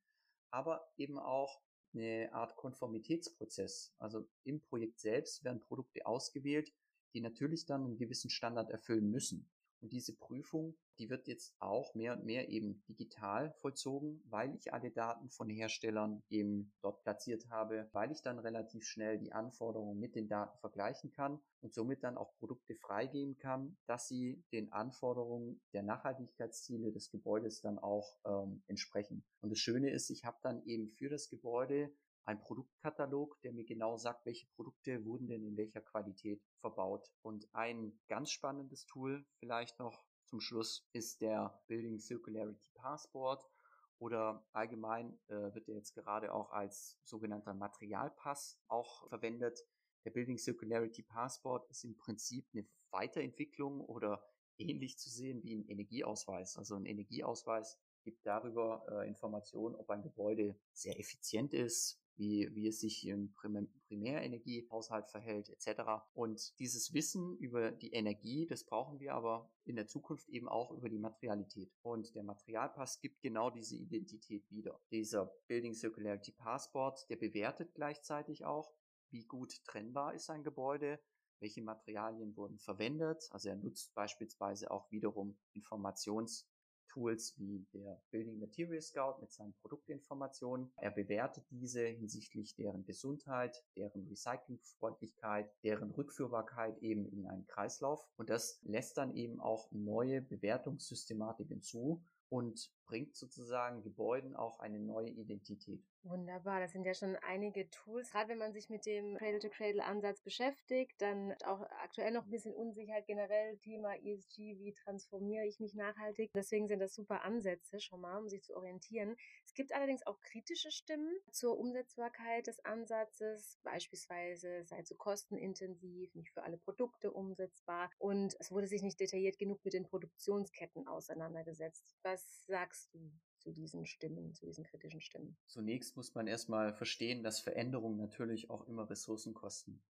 aber 0.52 0.90
eben 0.98 1.20
auch 1.20 1.62
eine 1.94 2.32
Art 2.34 2.56
Konformitätsprozess. 2.56 3.94
Also 3.98 4.28
im 4.44 4.62
Projekt 4.62 5.00
selbst 5.00 5.44
werden 5.44 5.60
Produkte 5.60 6.06
ausgewählt, 6.06 6.72
die 7.13 7.22
natürlich 7.22 7.66
dann 7.66 7.84
einen 7.84 7.98
gewissen 7.98 8.30
Standard 8.30 8.70
erfüllen 8.70 9.10
müssen. 9.10 9.50
Und 9.80 9.92
diese 9.94 10.16
Prüfung, 10.16 10.76
die 10.98 11.10
wird 11.10 11.28
jetzt 11.28 11.56
auch 11.60 11.94
mehr 11.94 12.13
und 12.13 12.26
mehr 12.26 12.50
eben 12.50 12.84
digital 12.88 13.54
vollzogen, 13.54 14.24
weil 14.30 14.56
ich 14.56 14.74
alle 14.74 14.92
Daten 14.92 15.30
von 15.30 15.50
Herstellern 15.50 16.24
eben 16.30 16.74
dort 16.82 17.04
platziert 17.04 17.50
habe, 17.50 17.88
weil 17.94 18.12
ich 18.12 18.22
dann 18.22 18.40
relativ 18.40 18.86
schnell 18.86 19.20
die 19.20 19.34
Anforderungen 19.34 20.00
mit 20.00 20.16
den 20.16 20.28
Daten 20.28 20.58
vergleichen 20.60 21.12
kann 21.12 21.40
und 21.62 21.74
somit 21.74 22.04
dann 22.04 22.18
auch 22.18 22.36
Produkte 22.38 22.76
freigeben 22.76 23.38
kann, 23.38 23.78
dass 23.86 24.08
sie 24.08 24.44
den 24.52 24.72
Anforderungen 24.72 25.62
der 25.74 25.84
Nachhaltigkeitsziele 25.84 26.92
des 26.92 27.12
Gebäudes 27.12 27.62
dann 27.62 27.78
auch 27.78 28.18
ähm, 28.26 28.63
entsprechen. 28.68 29.24
Und 29.42 29.52
das 29.52 29.60
Schöne 29.60 29.92
ist, 29.92 30.10
ich 30.10 30.26
habe 30.26 30.38
dann 30.42 30.63
eben 30.66 30.90
für 30.90 31.10
das 31.10 31.30
Gebäude 31.30 31.92
ein 32.28 32.42
Produktkatalog, 32.42 33.40
der 33.42 33.54
mir 33.54 33.63
genau 33.63 33.96
sagt, 33.96 34.26
welche 34.26 34.48
Produkte 34.48 35.04
wurden 35.06 35.30
denn 35.30 35.46
in 35.46 35.56
welcher 35.56 35.82
Qualität 35.82 36.42
verbaut. 36.60 37.10
Und 37.22 37.48
ein 37.54 37.98
ganz 38.10 38.32
spannendes 38.32 38.86
Tool 38.86 39.26
vielleicht 39.40 39.80
noch 39.80 40.06
zum 40.26 40.42
Schluss 40.42 40.86
ist 40.92 41.22
der 41.22 41.58
Building 41.68 42.00
Circularity 42.00 42.70
Passport 42.76 43.50
oder 43.98 44.46
allgemein 44.52 45.18
äh, 45.30 45.56
wird 45.56 45.70
er 45.70 45.76
jetzt 45.76 45.94
gerade 45.94 46.34
auch 46.34 46.52
als 46.52 47.00
sogenannter 47.06 47.54
Materialpass 47.54 48.60
auch 48.68 49.08
verwendet. 49.08 49.58
Der 50.04 50.12
Building 50.12 50.38
Circularity 50.38 51.04
Passport 51.04 51.70
ist 51.70 51.86
im 51.86 51.96
Prinzip 51.96 52.46
eine 52.54 52.68
Weiterentwicklung 52.92 53.80
oder 53.80 54.22
ähnlich 54.58 54.98
zu 54.98 55.10
sehen 55.10 55.42
wie 55.44 55.56
ein 55.56 55.66
Energieausweis. 55.70 56.58
Also 56.58 56.76
ein 56.76 56.86
Energieausweis 56.86 57.80
gibt 58.04 58.26
darüber 58.26 58.86
äh, 58.92 59.08
Informationen, 59.08 59.76
ob 59.76 59.90
ein 59.90 60.02
Gebäude 60.02 60.60
sehr 60.74 61.00
effizient 61.00 61.54
ist, 61.54 62.02
wie, 62.17 62.49
wie 62.53 62.67
es 62.67 62.80
sich 62.80 63.06
im 63.08 63.34
Primärenergiehaushalt 63.34 65.10
verhält, 65.10 65.49
etc. 65.49 65.82
Und 66.13 66.58
dieses 66.60 66.93
Wissen 66.93 67.38
über 67.38 67.71
die 67.71 67.91
Energie, 67.93 68.47
das 68.47 68.63
brauchen 68.63 68.99
wir 68.99 69.13
aber 69.13 69.49
in 69.63 69.75
der 69.75 69.88
Zukunft 69.88 70.27
eben 70.30 70.49
auch 70.49 70.71
über 70.71 70.89
die 70.89 70.99
Materialität. 70.99 71.71
Und 71.82 72.15
der 72.15 72.23
Materialpass 72.23 72.99
gibt 73.01 73.21
genau 73.21 73.49
diese 73.49 73.75
Identität 73.75 74.49
wieder. 74.49 74.80
Dieser 74.91 75.32
Building 75.47 75.73
Circularity 75.73 76.32
Passport, 76.32 77.10
der 77.10 77.17
bewertet 77.17 77.73
gleichzeitig 77.73 78.45
auch, 78.45 78.73
wie 79.10 79.25
gut 79.25 79.63
trennbar 79.63 80.13
ist 80.13 80.30
ein 80.30 80.43
Gebäude, 80.43 80.99
welche 81.39 81.62
Materialien 81.62 82.36
wurden 82.36 82.58
verwendet. 82.58 83.27
Also 83.32 83.49
er 83.49 83.56
nutzt 83.56 83.93
beispielsweise 83.93 84.71
auch 84.71 84.91
wiederum 84.91 85.38
Informations- 85.56 86.45
Tools 86.88 87.36
wie 87.38 87.65
der 87.73 88.02
Building 88.12 88.39
Material 88.39 88.82
Scout 88.82 89.19
mit 89.21 89.32
seinen 89.32 89.54
Produktinformationen. 89.62 90.71
Er 90.78 90.91
bewertet 90.91 91.45
diese 91.50 91.86
hinsichtlich 91.86 92.56
deren 92.56 92.86
Gesundheit, 92.86 93.63
deren 93.76 94.08
Recyclingfreundlichkeit, 94.08 95.50
deren 95.63 95.91
Rückführbarkeit 95.91 96.78
eben 96.80 97.06
in 97.06 97.28
einen 97.28 97.47
Kreislauf. 97.47 98.06
Und 98.17 98.30
das 98.30 98.60
lässt 98.63 98.97
dann 98.97 99.15
eben 99.15 99.39
auch 99.39 99.71
neue 99.71 100.21
Bewertungssystematiken 100.21 101.62
zu 101.62 102.04
und 102.30 102.71
bringt 102.88 103.15
sozusagen 103.15 103.84
Gebäuden 103.84 104.36
auch 104.36 104.60
eine 104.60 104.80
neue 104.80 105.10
Identität. 105.10 105.84
Wunderbar, 106.04 106.62
das 106.62 106.71
sind 106.71 106.86
ja 106.86 106.93
schon 106.93 107.17
einige 107.17 107.69
Tools. 107.69 108.12
Gerade 108.12 108.30
wenn 108.30 108.38
man 108.38 108.54
sich 108.54 108.69
mit 108.69 108.86
dem 108.86 109.17
Cradle-to-Cradle-Ansatz 109.17 110.21
beschäftigt, 110.21 111.02
dann 111.02 111.34
auch 111.45 111.62
aktuell 111.84 112.12
noch 112.12 112.23
ein 112.23 112.32
bisschen 112.32 112.54
Unsicherheit 112.54 113.06
generell, 113.08 113.58
Thema 113.58 113.93
ESG, 113.95 114.58
wie 114.58 114.73
transformiere 114.73 115.45
ich 115.45 115.60
mich 115.60 115.73
nachhaltig. 115.73 116.32
Deswegen 116.34 116.67
sind 116.69 116.80
das 116.80 116.95
super 116.95 117.23
Ansätze 117.23 117.82
schon 117.82 118.00
mal, 118.00 118.19
um 118.19 118.30
sich 118.30 118.41
zu 118.43 118.56
orientieren. 118.56 119.17
Es 119.45 119.54
gibt 119.54 119.73
allerdings 119.73 120.06
auch 120.08 120.19
kritische 120.21 120.71
Stimmen 120.71 121.12
zur 121.32 121.58
Umsetzbarkeit 121.60 122.47
des 122.47 122.63
Ansatzes, 122.63 123.60
beispielsweise 123.63 124.63
sei 124.63 124.84
zu 124.84 124.95
kostenintensiv, 124.95 126.15
nicht 126.15 126.32
für 126.32 126.43
alle 126.43 126.58
Produkte 126.58 127.12
umsetzbar 127.12 127.89
und 127.97 128.36
es 128.39 128.52
wurde 128.52 128.67
sich 128.67 128.82
nicht 128.82 129.00
detailliert 129.00 129.38
genug 129.38 129.63
mit 129.65 129.73
den 129.73 129.84
Produktionsketten 129.84 130.88
auseinandergesetzt. 130.88 131.97
Was 132.04 132.45
sagst 132.45 132.77
du? 132.86 133.12
zu 133.48 133.54
diesen 133.54 133.86
Stimmen, 133.86 134.34
zu 134.34 134.46
diesen 134.46 134.66
kritischen 134.66 135.02
Stimmen? 135.02 135.38
Zunächst 135.46 135.96
muss 135.96 136.13
man 136.16 136.28
erstmal 136.28 136.74
verstehen, 136.74 137.24
dass 137.24 137.40
Veränderungen 137.40 137.98
natürlich 137.98 138.50
auch 138.50 138.68
immer 138.68 138.90
Ressourcen 138.90 139.34
kosten. 139.34 139.82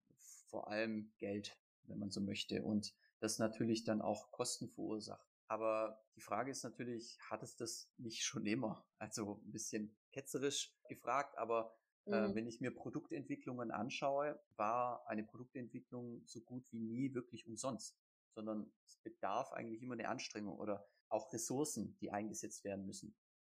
Vor 0.47 0.67
allem 0.67 1.11
Geld, 1.17 1.57
wenn 1.83 1.97
man 1.97 2.11
so 2.11 2.21
möchte. 2.21 2.63
Und 2.63 2.93
das 3.19 3.39
natürlich 3.39 3.83
dann 3.83 4.01
auch 4.01 4.31
Kosten 4.31 4.69
verursacht. 4.69 5.27
Aber 5.47 6.03
die 6.15 6.21
Frage 6.21 6.51
ist 6.51 6.63
natürlich, 6.63 7.17
hat 7.19 7.41
es 7.41 7.55
das 7.55 7.89
nicht 7.97 8.23
schon 8.23 8.45
immer? 8.45 8.85
Also 8.99 9.41
ein 9.43 9.51
bisschen 9.51 9.95
ketzerisch 10.11 10.75
gefragt, 10.89 11.37
aber 11.37 11.73
äh, 12.05 12.27
mhm. 12.27 12.35
wenn 12.35 12.47
ich 12.47 12.61
mir 12.61 12.71
Produktentwicklungen 12.71 13.71
anschaue, 13.71 14.39
war 14.55 15.07
eine 15.07 15.23
Produktentwicklung 15.23 16.21
so 16.25 16.41
gut 16.41 16.71
wie 16.71 16.79
nie 16.79 17.13
wirklich 17.13 17.47
umsonst, 17.47 17.97
sondern 18.35 18.71
es 18.85 18.97
bedarf 18.97 19.51
eigentlich 19.53 19.81
immer 19.81 19.93
eine 19.93 20.09
Anstrengung 20.09 20.59
oder 20.59 20.85
auch 21.09 21.31
Ressourcen, 21.33 21.97
die 21.99 22.11
eingesetzt 22.11 22.63
werden 22.63 22.85
müssen. 22.85 23.15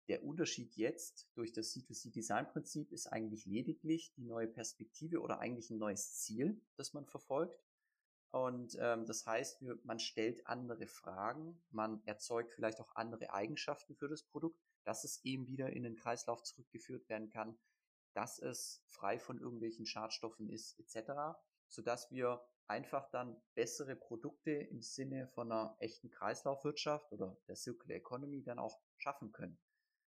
Der 0.08 0.24
Unterschied 0.24 0.74
jetzt 0.76 1.28
durch 1.34 1.52
das 1.52 1.72
C2C-Design-Prinzip 1.72 2.90
ist 2.90 3.06
eigentlich 3.06 3.46
lediglich 3.46 4.12
die 4.14 4.24
neue 4.24 4.48
Perspektive 4.48 5.20
oder 5.20 5.38
eigentlich 5.38 5.70
ein 5.70 5.78
neues 5.78 6.16
Ziel, 6.16 6.60
das 6.76 6.92
man 6.92 7.06
verfolgt. 7.06 7.62
Und 8.30 8.76
ähm, 8.80 9.06
das 9.06 9.26
heißt, 9.26 9.62
man 9.84 9.98
stellt 9.98 10.46
andere 10.46 10.86
Fragen, 10.86 11.62
man 11.70 12.02
erzeugt 12.06 12.52
vielleicht 12.52 12.80
auch 12.80 12.94
andere 12.94 13.32
Eigenschaften 13.32 13.94
für 13.94 14.08
das 14.08 14.22
Produkt, 14.22 14.60
dass 14.84 15.04
es 15.04 15.24
eben 15.24 15.46
wieder 15.48 15.70
in 15.72 15.82
den 15.82 15.96
Kreislauf 15.96 16.42
zurückgeführt 16.42 17.08
werden 17.08 17.28
kann, 17.28 17.58
dass 18.12 18.38
es 18.38 18.82
frei 18.88 19.18
von 19.18 19.38
irgendwelchen 19.40 19.86
Schadstoffen 19.86 20.48
ist, 20.48 20.78
etc., 20.78 21.38
sodass 21.68 22.10
wir 22.10 22.40
einfach 22.70 23.10
dann 23.10 23.36
bessere 23.54 23.96
Produkte 23.96 24.52
im 24.52 24.80
Sinne 24.80 25.26
von 25.26 25.50
einer 25.50 25.76
echten 25.80 26.08
Kreislaufwirtschaft 26.08 27.12
oder 27.12 27.36
der 27.48 27.56
Circular 27.56 27.96
Economy 27.96 28.44
dann 28.44 28.60
auch 28.60 28.80
schaffen 28.96 29.32
können. 29.32 29.58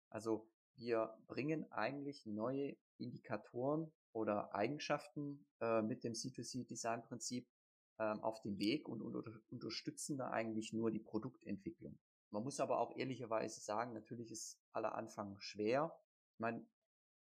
Also 0.09 0.47
wir 0.75 1.17
bringen 1.27 1.69
eigentlich 1.71 2.27
neue 2.27 2.77
Indikatoren 2.99 3.91
oder 4.13 4.53
Eigenschaften 4.53 5.43
äh, 5.59 5.81
mit 5.81 6.03
dem 6.03 6.13
C2C-Design-Prinzip 6.13 7.49
ähm, 7.97 8.21
auf 8.21 8.41
den 8.41 8.59
Weg 8.59 8.87
und, 8.87 9.01
und 9.01 9.15
unterstützen 9.49 10.17
da 10.17 10.29
eigentlich 10.29 10.71
nur 10.71 10.91
die 10.91 10.99
Produktentwicklung. 10.99 11.97
Man 12.29 12.43
muss 12.43 12.59
aber 12.59 12.79
auch 12.79 12.95
ehrlicherweise 12.95 13.59
sagen, 13.59 13.93
natürlich 13.93 14.29
ist 14.31 14.61
aller 14.71 14.93
Anfang 14.93 15.39
schwer. 15.39 15.97
Ich 16.33 16.39
meine, 16.39 16.63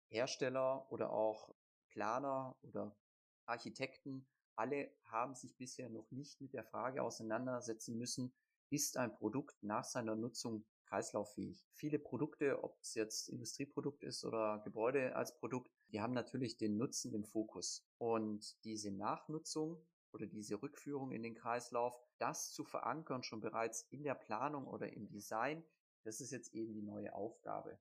Hersteller 0.10 0.92
oder 0.92 1.12
auch 1.12 1.54
Planer 1.90 2.58
oder 2.64 2.98
Architekten, 3.46 4.28
alle 4.58 4.92
haben 5.06 5.36
sich 5.36 5.56
bisher 5.56 5.90
noch 5.90 6.10
nicht 6.12 6.42
mit 6.42 6.54
der 6.54 6.64
Frage 6.64 7.04
auseinandersetzen 7.04 7.98
müssen, 7.98 8.34
ist 8.70 8.98
ein 8.98 9.16
Produkt 9.16 9.62
nach 9.64 9.84
seiner 9.84 10.16
Nutzung 10.16 10.66
kreislauffähig. 10.88 11.66
Viele 11.74 12.00
Produkte, 12.00 12.64
ob 12.64 12.78
es 12.82 12.94
jetzt 12.96 13.30
Industrieprodukt 13.30 14.04
ist 14.04 14.24
oder 14.26 14.62
Gebäude 14.64 15.16
als 15.16 15.38
Produkt, 15.38 15.72
die 15.90 16.02
haben 16.02 16.14
natürlich 16.14 16.58
den 16.58 16.78
Nutzen 16.78 17.14
im 17.14 17.24
Fokus. 17.24 17.86
Und 17.98 18.64
diese 18.64 18.92
Nachnutzung 18.92 19.86
oder 20.12 20.26
diese 20.26 20.62
Rückführung 20.62 21.12
in 21.12 21.24
den 21.24 21.36
Kreislauf, 21.36 21.94
das 22.18 22.52
zu 22.52 22.64
verankern 22.64 23.24
schon 23.24 23.42
bereits 23.42 23.84
in 23.90 24.04
der 24.04 24.16
Planung 24.16 24.66
oder 24.66 24.92
im 24.92 25.08
Design, 25.10 25.64
das 26.04 26.22
ist 26.22 26.32
jetzt 26.32 26.54
eben 26.54 26.74
die 26.74 26.82
neue 26.82 27.14
Aufgabe. 27.14 27.78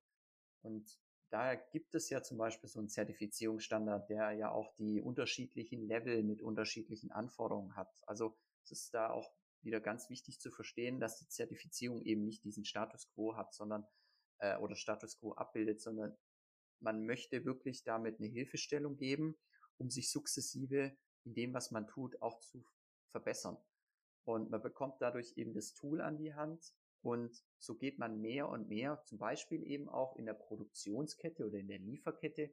Und 0.63 0.99
daher 1.31 1.57
gibt 1.57 1.95
es 1.95 2.11
ja 2.11 2.23
zum 2.23 2.39
Beispiel 2.39 2.69
so 2.69 2.79
einen 2.79 2.89
Zertifizierungsstandard, 2.89 4.09
der 4.11 4.33
ja 4.33 4.51
auch 4.51 4.75
die 4.77 5.01
unterschiedlichen 5.01 5.87
Level 5.87 6.23
mit 6.23 6.43
unterschiedlichen 6.43 7.11
Anforderungen 7.11 7.77
hat. 7.77 8.03
Also 8.07 8.37
es 8.65 8.73
ist 8.73 8.95
da 8.95 9.11
auch 9.11 9.33
wieder 9.63 9.81
ganz 9.81 10.11
wichtig 10.11 10.41
zu 10.41 10.51
verstehen, 10.51 11.01
dass 11.01 11.19
die 11.19 11.29
Zertifizierung 11.29 12.03
eben 12.03 12.25
nicht 12.25 12.45
diesen 12.45 12.65
Status 12.65 13.09
quo 13.09 13.37
hat, 13.37 13.53
sondern 13.55 13.87
äh, 14.39 14.57
oder 14.59 14.77
Status 14.77 15.19
quo 15.19 15.33
abbildet, 15.35 15.81
sondern 15.81 16.17
man 16.81 17.05
möchte 17.05 17.45
wirklich 17.45 17.85
damit 17.85 18.19
eine 18.19 18.29
Hilfestellung 18.29 18.97
geben, 18.97 19.37
um 19.79 19.91
sich 19.91 20.11
sukzessive 20.11 20.97
in 21.25 21.35
dem, 21.35 21.55
was 21.55 21.71
man 21.71 21.87
tut, 21.87 22.21
auch 22.23 22.39
zu 22.41 22.65
verbessern. 23.11 23.57
Und 24.25 24.51
man 24.51 24.63
bekommt 24.63 25.01
dadurch 25.01 25.33
eben 25.37 25.55
das 25.55 25.75
Tool 25.75 26.01
an 26.01 26.19
die 26.19 26.35
Hand 26.35 26.75
und 27.03 27.45
so 27.59 27.77
geht 27.77 27.99
man 27.99 28.21
mehr 28.21 28.49
und 28.49 28.69
mehr, 28.69 29.03
zum 29.05 29.19
Beispiel 29.19 29.63
eben 29.63 29.89
auch 29.89 30.17
in 30.17 30.27
der 30.27 30.35
Produktionskette 30.35 31.47
oder 31.47 31.59
in 31.59 31.69
der 31.69 31.79
Lieferkette 31.79 32.51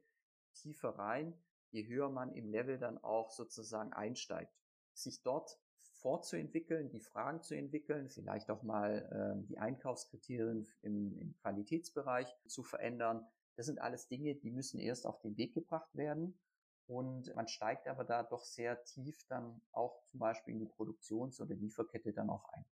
tiefer 0.54 0.90
rein, 0.90 1.34
je 1.70 1.86
höher 1.86 2.08
man 2.08 2.32
im 2.34 2.50
Level 2.50 2.78
dann 2.78 2.98
auch 2.98 3.30
sozusagen 3.30 3.92
einsteigt. 3.92 4.54
Sich 4.92 5.22
dort 5.22 5.58
fortzuentwickeln, 6.04 6.90
die 6.90 7.00
Fragen 7.00 7.42
zu 7.42 7.56
entwickeln, 7.56 8.10
vielleicht 8.10 8.50
auch 8.50 8.62
mal 8.62 9.08
ähm, 9.12 9.46
die 9.46 9.58
Einkaufskriterien 9.58 10.68
im, 10.82 11.18
im 11.18 11.34
Qualitätsbereich 11.40 12.28
zu 12.46 12.62
verändern. 12.62 13.26
Das 13.56 13.66
sind 13.66 13.80
alles 13.80 14.06
Dinge, 14.06 14.34
die 14.34 14.50
müssen 14.50 14.78
erst 14.78 15.06
auf 15.06 15.20
den 15.20 15.36
Weg 15.36 15.54
gebracht 15.54 15.94
werden. 15.94 16.38
Und 16.86 17.34
man 17.34 17.48
steigt 17.48 17.88
aber 17.88 18.04
da 18.04 18.22
doch 18.22 18.44
sehr 18.44 18.84
tief 18.84 19.24
dann 19.28 19.62
auch 19.72 20.04
zum 20.04 20.20
Beispiel 20.20 20.54
in 20.54 20.60
die 20.60 20.66
Produktions- 20.66 21.40
oder 21.40 21.54
Lieferkette 21.54 22.12
dann 22.12 22.28
auch 22.28 22.44
ein. 22.52 22.64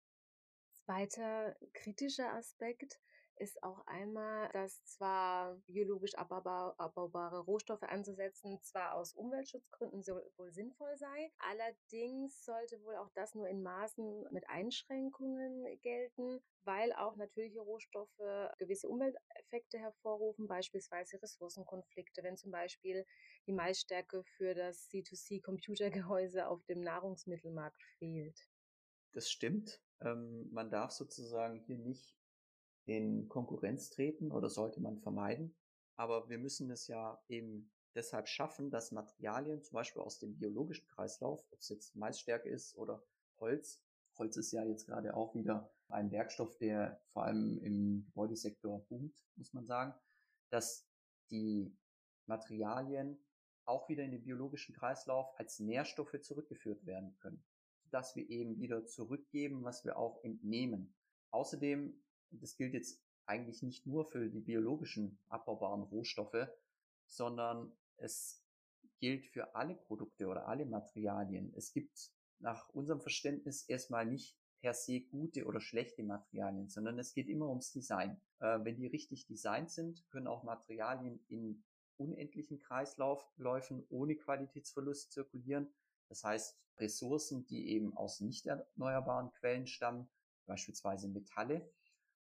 Zweiter 0.91 1.55
kritischer 1.71 2.33
Aspekt 2.33 2.99
ist 3.37 3.63
auch 3.63 3.87
einmal, 3.87 4.49
dass 4.51 4.83
zwar 4.83 5.55
biologisch 5.67 6.15
abbaubare 6.15 7.39
Rohstoffe 7.39 7.83
anzusetzen, 7.83 8.61
zwar 8.61 8.95
aus 8.95 9.13
Umweltschutzgründen 9.13 10.03
wohl 10.35 10.51
sinnvoll 10.51 10.97
sei, 10.97 11.31
allerdings 11.37 12.43
sollte 12.43 12.83
wohl 12.83 12.97
auch 12.97 13.09
das 13.13 13.35
nur 13.35 13.47
in 13.47 13.63
Maßen 13.63 14.27
mit 14.31 14.49
Einschränkungen 14.49 15.79
gelten, 15.81 16.43
weil 16.65 16.91
auch 16.91 17.15
natürliche 17.15 17.61
Rohstoffe 17.61 18.51
gewisse 18.57 18.89
Umwelteffekte 18.89 19.79
hervorrufen, 19.79 20.45
beispielsweise 20.49 21.21
Ressourcenkonflikte, 21.23 22.21
wenn 22.21 22.35
zum 22.35 22.51
Beispiel 22.51 23.05
die 23.47 23.53
Maisstärke 23.53 24.25
für 24.35 24.53
das 24.55 24.89
C2C-Computergehäuse 24.89 26.49
auf 26.49 26.61
dem 26.65 26.81
Nahrungsmittelmarkt 26.81 27.81
fehlt. 27.97 28.49
Das 29.13 29.31
stimmt. 29.31 29.81
Ähm, 30.01 30.49
man 30.51 30.69
darf 30.69 30.91
sozusagen 30.91 31.59
hier 31.59 31.77
nicht 31.77 32.17
in 32.85 33.29
Konkurrenz 33.29 33.89
treten 33.89 34.31
oder 34.31 34.49
sollte 34.49 34.81
man 34.81 34.99
vermeiden. 34.99 35.55
Aber 35.95 36.29
wir 36.29 36.37
müssen 36.37 36.69
es 36.71 36.87
ja 36.87 37.21
eben 37.27 37.71
deshalb 37.95 38.27
schaffen, 38.27 38.71
dass 38.71 38.91
Materialien 38.91 39.63
zum 39.63 39.75
Beispiel 39.75 40.01
aus 40.01 40.19
dem 40.19 40.37
biologischen 40.37 40.87
Kreislauf, 40.87 41.45
ob 41.51 41.59
es 41.59 41.69
jetzt 41.69 41.95
Maisstärke 41.95 42.49
ist 42.49 42.75
oder 42.75 43.03
Holz, 43.39 43.83
Holz 44.17 44.37
ist 44.37 44.51
ja 44.51 44.63
jetzt 44.63 44.85
gerade 44.85 45.15
auch 45.15 45.35
wieder 45.35 45.71
ein 45.89 46.11
Werkstoff, 46.11 46.57
der 46.57 47.01
vor 47.11 47.25
allem 47.25 47.57
im 47.59 48.05
Gebäudesektor 48.05 48.85
boomt, 48.87 49.15
muss 49.35 49.53
man 49.53 49.65
sagen, 49.65 49.93
dass 50.49 50.87
die 51.29 51.75
Materialien 52.25 53.17
auch 53.65 53.89
wieder 53.89 54.03
in 54.03 54.11
den 54.11 54.23
biologischen 54.23 54.75
Kreislauf 54.75 55.27
als 55.37 55.59
Nährstoffe 55.59 56.19
zurückgeführt 56.21 56.85
werden 56.85 57.15
können, 57.19 57.43
dass 57.91 58.15
wir 58.15 58.29
eben 58.29 58.59
wieder 58.59 58.85
zurückgeben, 58.85 59.63
was 59.63 59.83
wir 59.85 59.97
auch 59.97 60.23
entnehmen. 60.23 60.93
Außerdem 61.31 62.01
das 62.31 62.55
gilt 62.55 62.73
jetzt 62.73 63.01
eigentlich 63.25 63.61
nicht 63.61 63.85
nur 63.85 64.05
für 64.05 64.29
die 64.29 64.41
biologischen 64.41 65.19
abbaubaren 65.29 65.83
Rohstoffe, 65.83 66.47
sondern 67.05 67.71
es 67.97 68.43
gilt 68.99 69.25
für 69.25 69.55
alle 69.55 69.75
Produkte 69.75 70.27
oder 70.27 70.47
alle 70.47 70.65
Materialien. 70.65 71.53
Es 71.55 71.73
gibt 71.73 72.11
nach 72.39 72.69
unserem 72.69 73.01
Verständnis 73.01 73.63
erstmal 73.63 74.05
nicht 74.05 74.37
per 74.61 74.73
se 74.73 75.01
gute 75.01 75.45
oder 75.45 75.59
schlechte 75.59 76.03
Materialien, 76.03 76.69
sondern 76.69 76.99
es 76.99 77.13
geht 77.13 77.27
immer 77.27 77.49
ums 77.49 77.71
Design. 77.71 78.21
Äh, 78.39 78.59
wenn 78.63 78.77
die 78.77 78.87
richtig 78.87 79.25
designt 79.27 79.71
sind, 79.71 80.07
können 80.09 80.27
auch 80.27 80.43
Materialien 80.43 81.23
in 81.27 81.63
unendlichen 81.97 82.59
Kreisläufen 82.59 83.85
ohne 83.89 84.15
Qualitätsverlust 84.15 85.11
zirkulieren. 85.11 85.71
Das 86.11 86.25
heißt, 86.25 86.57
Ressourcen, 86.77 87.45
die 87.45 87.69
eben 87.69 87.95
aus 87.95 88.19
nicht 88.19 88.45
erneuerbaren 88.45 89.31
Quellen 89.31 89.65
stammen, 89.65 90.09
beispielsweise 90.45 91.07
Metalle. 91.07 91.71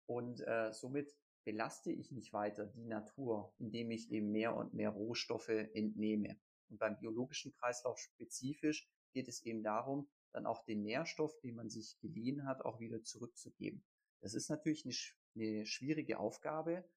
Und 0.07 0.47
äh, 0.47 0.73
somit 0.73 1.13
belaste 1.43 1.91
ich 1.91 2.13
nicht 2.13 2.33
weiter 2.33 2.67
die 2.67 2.85
Natur, 2.85 3.53
indem 3.59 3.91
ich 3.91 4.13
eben 4.13 4.31
mehr 4.31 4.55
und 4.55 4.75
mehr 4.75 4.91
Rohstoffe 4.91 5.49
entnehme. 5.49 6.39
Und 6.69 6.79
beim 6.79 7.01
biologischen 7.01 7.51
Kreislauf 7.51 7.99
spezifisch 7.99 8.89
geht 9.13 9.27
es 9.27 9.43
eben 9.43 9.65
darum, 9.65 10.09
dann 10.31 10.47
auch 10.47 10.65
den 10.65 10.83
Nährstoff, 10.83 11.37
den 11.41 11.57
man 11.57 11.69
sich 11.69 11.99
geliehen 11.99 12.47
hat, 12.47 12.65
auch 12.65 12.79
wieder 12.79 13.03
zurückzugeben. 13.03 13.83
Das 14.21 14.35
ist 14.35 14.51
natürlich 14.51 14.85
eine, 14.85 14.95
eine 15.35 15.67
schwierige 15.67 16.21
Aufgabe, 16.21 16.89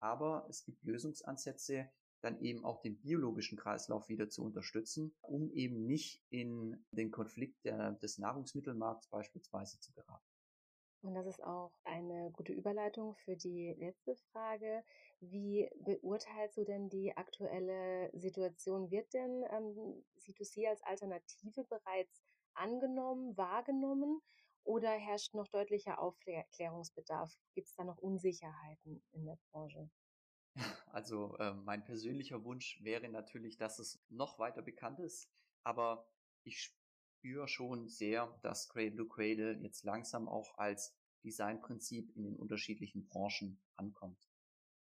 aber 0.00 0.46
es 0.50 0.64
gibt 0.64 0.84
Lösungsansätze, 0.84 1.90
dann 2.22 2.40
eben 2.40 2.64
auch 2.64 2.80
den 2.80 2.98
biologischen 2.98 3.58
Kreislauf 3.58 4.08
wieder 4.08 4.28
zu 4.28 4.44
unterstützen, 4.44 5.14
um 5.20 5.50
eben 5.52 5.86
nicht 5.86 6.22
in 6.30 6.84
den 6.92 7.10
Konflikt 7.10 7.64
der, 7.64 7.92
des 7.92 8.18
Nahrungsmittelmarkts 8.18 9.08
beispielsweise 9.08 9.80
zu 9.80 9.92
geraten. 9.92 10.24
Und 11.02 11.14
das 11.14 11.26
ist 11.26 11.42
auch 11.42 11.72
eine 11.82 12.30
gute 12.30 12.52
Überleitung 12.52 13.16
für 13.16 13.36
die 13.36 13.74
letzte 13.74 14.14
Frage. 14.30 14.84
Wie 15.18 15.68
beurteilst 15.84 16.56
du 16.56 16.64
denn 16.64 16.88
die 16.88 17.16
aktuelle 17.16 18.10
Situation? 18.16 18.90
Wird 18.92 19.12
denn 19.12 19.44
ähm, 19.50 20.04
C2C 20.20 20.68
als 20.68 20.82
Alternative 20.82 21.64
bereits 21.64 22.22
angenommen, 22.54 23.36
wahrgenommen 23.36 24.20
oder 24.62 24.90
herrscht 24.90 25.34
noch 25.34 25.48
deutlicher 25.48 26.00
Aufklärungsbedarf? 26.00 27.36
Gibt 27.54 27.66
es 27.66 27.74
da 27.74 27.82
noch 27.82 27.98
Unsicherheiten 27.98 29.02
in 29.10 29.24
der 29.24 29.38
Branche? 29.50 29.90
Also 30.92 31.36
äh, 31.38 31.54
mein 31.54 31.84
persönlicher 31.84 32.44
Wunsch 32.44 32.78
wäre 32.82 33.08
natürlich, 33.08 33.56
dass 33.56 33.78
es 33.78 34.04
noch 34.10 34.38
weiter 34.38 34.60
bekannt 34.60 35.00
ist, 35.00 35.32
aber 35.64 36.06
ich 36.44 36.74
spüre 37.18 37.48
schon 37.48 37.88
sehr, 37.88 38.38
dass 38.42 38.68
Cradle 38.68 38.96
to 38.96 39.06
Cradle 39.06 39.58
jetzt 39.62 39.84
langsam 39.84 40.28
auch 40.28 40.58
als 40.58 40.94
Designprinzip 41.24 42.14
in 42.14 42.24
den 42.24 42.36
unterschiedlichen 42.36 43.06
Branchen 43.06 43.58
ankommt. 43.76 44.28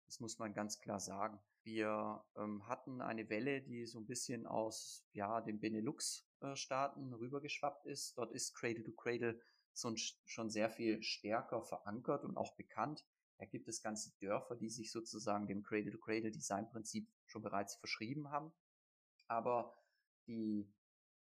Das 0.04 0.20
muss 0.20 0.38
man 0.38 0.52
ganz 0.52 0.78
klar 0.78 1.00
sagen. 1.00 1.40
Wir 1.62 2.22
ähm, 2.36 2.68
hatten 2.68 3.00
eine 3.00 3.30
Welle, 3.30 3.62
die 3.62 3.86
so 3.86 3.98
ein 3.98 4.06
bisschen 4.06 4.46
aus 4.46 5.06
ja, 5.12 5.40
den 5.40 5.58
Benelux-Staaten 5.58 7.14
rübergeschwappt 7.14 7.86
ist. 7.86 8.18
Dort 8.18 8.32
ist 8.32 8.52
Cradle 8.54 8.84
to 8.84 8.92
Cradle 8.92 9.40
schon 9.72 10.50
sehr 10.50 10.68
viel 10.68 11.02
stärker 11.02 11.62
verankert 11.62 12.24
und 12.24 12.36
auch 12.36 12.54
bekannt. 12.56 13.06
Da 13.38 13.46
gibt 13.46 13.68
es 13.68 13.82
ganze 13.82 14.12
Dörfer, 14.20 14.56
die 14.56 14.68
sich 14.68 14.90
sozusagen 14.90 15.46
dem 15.46 15.62
Cradle 15.62 15.90
to 15.90 15.98
Cradle 15.98 16.30
Design 16.30 16.68
Prinzip 16.68 17.08
schon 17.26 17.42
bereits 17.42 17.74
verschrieben 17.76 18.30
haben. 18.30 18.52
Aber 19.26 19.74
die 20.26 20.72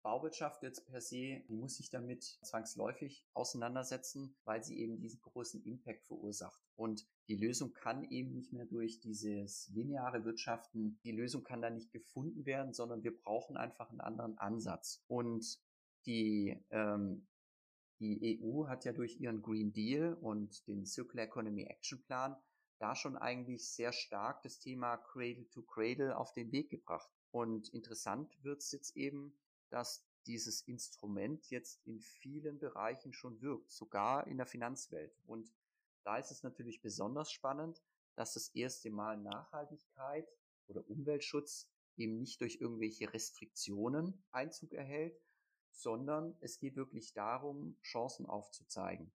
Bauwirtschaft 0.03 0.63
jetzt 0.63 0.87
per 0.87 0.99
se, 0.99 1.43
die 1.47 1.55
muss 1.55 1.77
sich 1.77 1.89
damit 1.89 2.23
zwangsläufig 2.23 3.27
auseinandersetzen, 3.33 4.35
weil 4.45 4.63
sie 4.63 4.79
eben 4.79 4.99
diesen 4.99 5.21
großen 5.21 5.63
Impact 5.63 6.05
verursacht. 6.05 6.59
Und 6.75 7.07
die 7.27 7.35
Lösung 7.35 7.73
kann 7.73 8.03
eben 8.09 8.33
nicht 8.33 8.51
mehr 8.51 8.65
durch 8.65 8.99
dieses 8.99 9.69
lineare 9.69 10.25
Wirtschaften, 10.25 10.99
die 11.03 11.11
Lösung 11.11 11.43
kann 11.43 11.61
da 11.61 11.69
nicht 11.69 11.91
gefunden 11.91 12.45
werden, 12.45 12.73
sondern 12.73 13.03
wir 13.03 13.15
brauchen 13.15 13.57
einfach 13.57 13.91
einen 13.91 14.01
anderen 14.01 14.37
Ansatz. 14.39 15.03
Und 15.07 15.59
die, 16.07 16.59
ähm, 16.71 17.27
die 18.01 18.41
EU 18.41 18.67
hat 18.67 18.83
ja 18.83 18.93
durch 18.93 19.19
ihren 19.19 19.41
Green 19.41 19.71
Deal 19.71 20.15
und 20.15 20.67
den 20.67 20.85
Circular 20.85 21.25
Economy 21.25 21.63
Action 21.65 22.01
Plan 22.01 22.35
da 22.79 22.95
schon 22.95 23.15
eigentlich 23.15 23.69
sehr 23.69 23.93
stark 23.93 24.41
das 24.41 24.59
Thema 24.59 24.97
Cradle 24.97 25.47
to 25.51 25.61
Cradle 25.61 26.17
auf 26.17 26.33
den 26.33 26.51
Weg 26.51 26.71
gebracht. 26.71 27.09
Und 27.29 27.69
interessant 27.69 28.35
wird 28.43 28.61
es 28.61 28.71
jetzt 28.71 28.97
eben, 28.97 29.37
dass 29.69 30.03
dieses 30.25 30.61
Instrument 30.63 31.47
jetzt 31.51 31.79
in 31.85 31.99
vielen 31.99 32.57
Bereichen 32.57 33.13
schon 33.13 33.39
wirkt, 33.39 33.71
sogar 33.71 34.25
in 34.25 34.37
der 34.37 34.47
Finanzwelt. 34.47 35.15
Und 35.27 35.53
da 36.03 36.17
ist 36.17 36.31
es 36.31 36.41
natürlich 36.41 36.81
besonders 36.81 37.31
spannend, 37.31 37.83
dass 38.15 38.33
das 38.33 38.49
erste 38.49 38.89
Mal 38.89 39.17
Nachhaltigkeit 39.17 40.27
oder 40.67 40.87
Umweltschutz 40.89 41.69
eben 41.97 42.17
nicht 42.17 42.41
durch 42.41 42.59
irgendwelche 42.59 43.13
Restriktionen 43.13 44.23
Einzug 44.31 44.73
erhält, 44.73 45.21
sondern 45.71 46.35
es 46.41 46.59
geht 46.59 46.75
wirklich 46.75 47.13
darum, 47.13 47.77
Chancen 47.81 48.25
aufzuzeigen. 48.25 49.11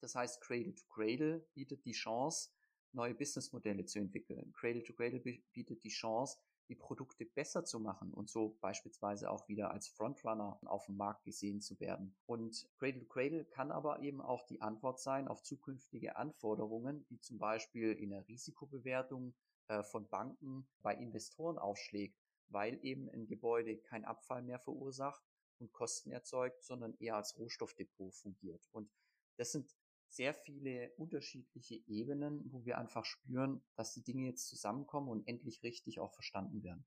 Das 0.00 0.14
heißt, 0.14 0.40
Cradle 0.40 0.74
to 0.74 0.84
Cradle 0.88 1.40
bietet 1.54 1.84
die 1.84 1.92
Chance, 1.92 2.50
neue 2.92 3.14
Businessmodelle 3.14 3.84
zu 3.84 3.98
entwickeln. 3.98 4.52
Cradle 4.52 4.82
to 4.82 4.92
Cradle 4.94 5.20
bietet 5.52 5.84
die 5.84 5.90
Chance, 5.90 6.38
die 6.68 6.74
Produkte 6.76 7.24
besser 7.26 7.64
zu 7.64 7.80
machen 7.80 8.12
und 8.14 8.30
so 8.30 8.56
beispielsweise 8.60 9.30
auch 9.30 9.48
wieder 9.48 9.72
als 9.72 9.88
Frontrunner 9.88 10.58
auf 10.66 10.86
dem 10.86 10.96
Markt 10.96 11.24
gesehen 11.24 11.60
zu 11.60 11.78
werden. 11.80 12.16
Und 12.26 12.68
Cradle 12.78 13.00
to 13.00 13.06
Cradle 13.06 13.44
kann 13.44 13.70
aber 13.70 14.00
eben 14.00 14.20
auch 14.20 14.46
die 14.46 14.62
Antwort 14.62 15.00
sein 15.00 15.28
auf 15.28 15.42
zukünftige 15.42 16.16
Anforderungen, 16.16 17.04
wie 17.08 17.20
zum 17.20 17.38
Beispiel 17.38 17.92
in 17.92 18.10
der 18.10 18.26
Risikobewertung 18.28 19.34
äh, 19.68 19.82
von 19.82 20.08
Banken 20.08 20.66
bei 20.82 20.94
Investoren 20.94 21.58
aufschlägt, 21.58 22.18
weil 22.48 22.78
eben 22.84 23.10
ein 23.10 23.26
Gebäude 23.26 23.76
kein 23.76 24.04
Abfall 24.04 24.42
mehr 24.42 24.60
verursacht 24.60 25.22
und 25.60 25.72
Kosten 25.72 26.10
erzeugt, 26.10 26.62
sondern 26.62 26.96
eher 26.98 27.16
als 27.16 27.38
Rohstoffdepot 27.38 28.14
fungiert. 28.14 28.68
Und 28.72 28.90
das 29.36 29.52
sind 29.52 29.74
sehr 30.08 30.34
viele 30.34 30.92
unterschiedliche 30.96 31.76
Ebenen, 31.86 32.42
wo 32.52 32.64
wir 32.64 32.78
einfach 32.78 33.04
spüren, 33.04 33.62
dass 33.76 33.94
die 33.94 34.02
Dinge 34.02 34.26
jetzt 34.26 34.48
zusammenkommen 34.48 35.08
und 35.08 35.26
endlich 35.28 35.62
richtig 35.62 36.00
auch 36.00 36.12
verstanden 36.12 36.62
werden. 36.62 36.84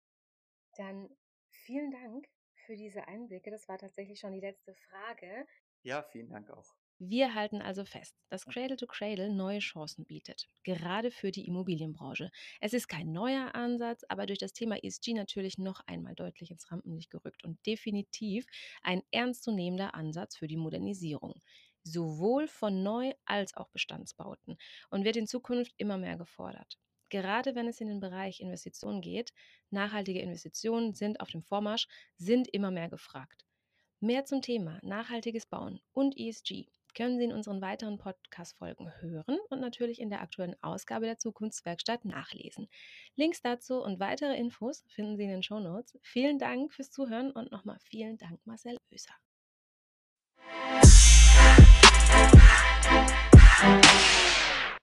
Dann 0.78 1.10
vielen 1.50 1.92
Dank 1.92 2.28
für 2.66 2.76
diese 2.76 3.08
Einblicke. 3.08 3.52
Das 3.52 3.68
war 3.68 3.78
tatsächlich 3.78 4.20
schon 4.20 4.34
die 4.34 4.42
letzte 4.42 4.76
Frage. 4.76 5.48
Ja, 5.84 6.04
vielen 6.04 6.30
Dank 6.30 6.50
auch. 6.50 6.76
Wir 7.00 7.36
halten 7.36 7.62
also 7.62 7.84
fest, 7.86 8.16
dass 8.30 8.46
Cradle 8.46 8.78
to 8.78 8.88
Cradle 8.88 9.30
neue 9.30 9.60
Chancen 9.60 10.06
bietet, 10.06 10.48
gerade 10.64 11.12
für 11.12 11.32
die 11.32 11.46
Immobilienbranche. 11.46 12.32
Es 12.62 12.74
ist 12.74 12.88
kein 12.88 13.12
neuer 13.12 13.54
Ansatz, 13.56 14.06
aber 14.08 14.26
durch 14.26 14.40
das 14.40 14.54
Thema 14.54 14.82
ESG 14.82 15.14
natürlich 15.14 15.58
noch 15.58 15.82
einmal 15.86 16.16
deutlich 16.16 16.50
ins 16.50 16.72
Rampenlicht 16.72 17.12
gerückt 17.12 17.44
und 17.44 17.64
definitiv 17.66 18.46
ein 18.84 19.04
ernstzunehmender 19.12 19.96
Ansatz 19.96 20.38
für 20.38 20.48
die 20.48 20.56
Modernisierung 20.56 21.42
sowohl 21.84 22.48
von 22.48 22.82
Neu- 22.82 23.14
als 23.26 23.58
auch 23.58 23.68
Bestandsbauten 23.68 24.58
und 24.90 25.04
wird 25.04 25.18
in 25.18 25.28
Zukunft 25.28 25.74
immer 25.76 25.98
mehr 25.98 26.16
gefordert. 26.16 26.80
Gerade 27.10 27.56
wenn 27.56 27.68
es 27.68 27.82
in 27.82 27.90
den 27.90 28.00
Bereich 28.00 28.40
Investitionen 28.40 29.02
geht, 29.02 29.34
nachhaltige 29.70 30.22
Investitionen 30.22 30.94
sind 30.94 31.20
auf 31.20 31.30
dem 31.30 31.44
Vormarsch, 31.44 31.88
sind 32.18 32.48
immer 32.48 32.72
mehr 32.72 32.88
gefragt. 32.88 33.46
Mehr 34.00 34.24
zum 34.24 34.42
Thema 34.42 34.80
nachhaltiges 34.82 35.46
Bauen 35.46 35.82
und 35.92 36.18
ESG 36.18 36.68
können 36.94 37.18
Sie 37.18 37.26
in 37.26 37.34
unseren 37.34 37.62
weiteren 37.62 37.98
Podcast-Folgen 37.98 38.92
hören 39.02 39.38
und 39.50 39.60
natürlich 39.60 40.00
in 40.00 40.10
der 40.10 40.22
aktuellen 40.22 40.56
Ausgabe 40.62 41.06
der 41.06 41.18
Zukunftswerkstatt 41.18 42.06
nachlesen. 42.06 42.68
Links 43.16 43.42
dazu 43.42 43.82
und 43.82 44.00
weitere 44.00 44.36
Infos 44.38 44.84
finden 44.88 45.18
Sie 45.18 45.24
in 45.24 45.30
den 45.30 45.44
Shownotes. 45.44 45.98
Vielen 46.02 46.40
Dank 46.40 46.74
fürs 46.74 46.92
Zuhören 46.92 47.32
und 47.32 47.52
nochmal 47.52 47.78
vielen 47.82 48.18
Dank, 48.18 48.40
Marcel 48.46 48.78
Oeser. 48.92 49.14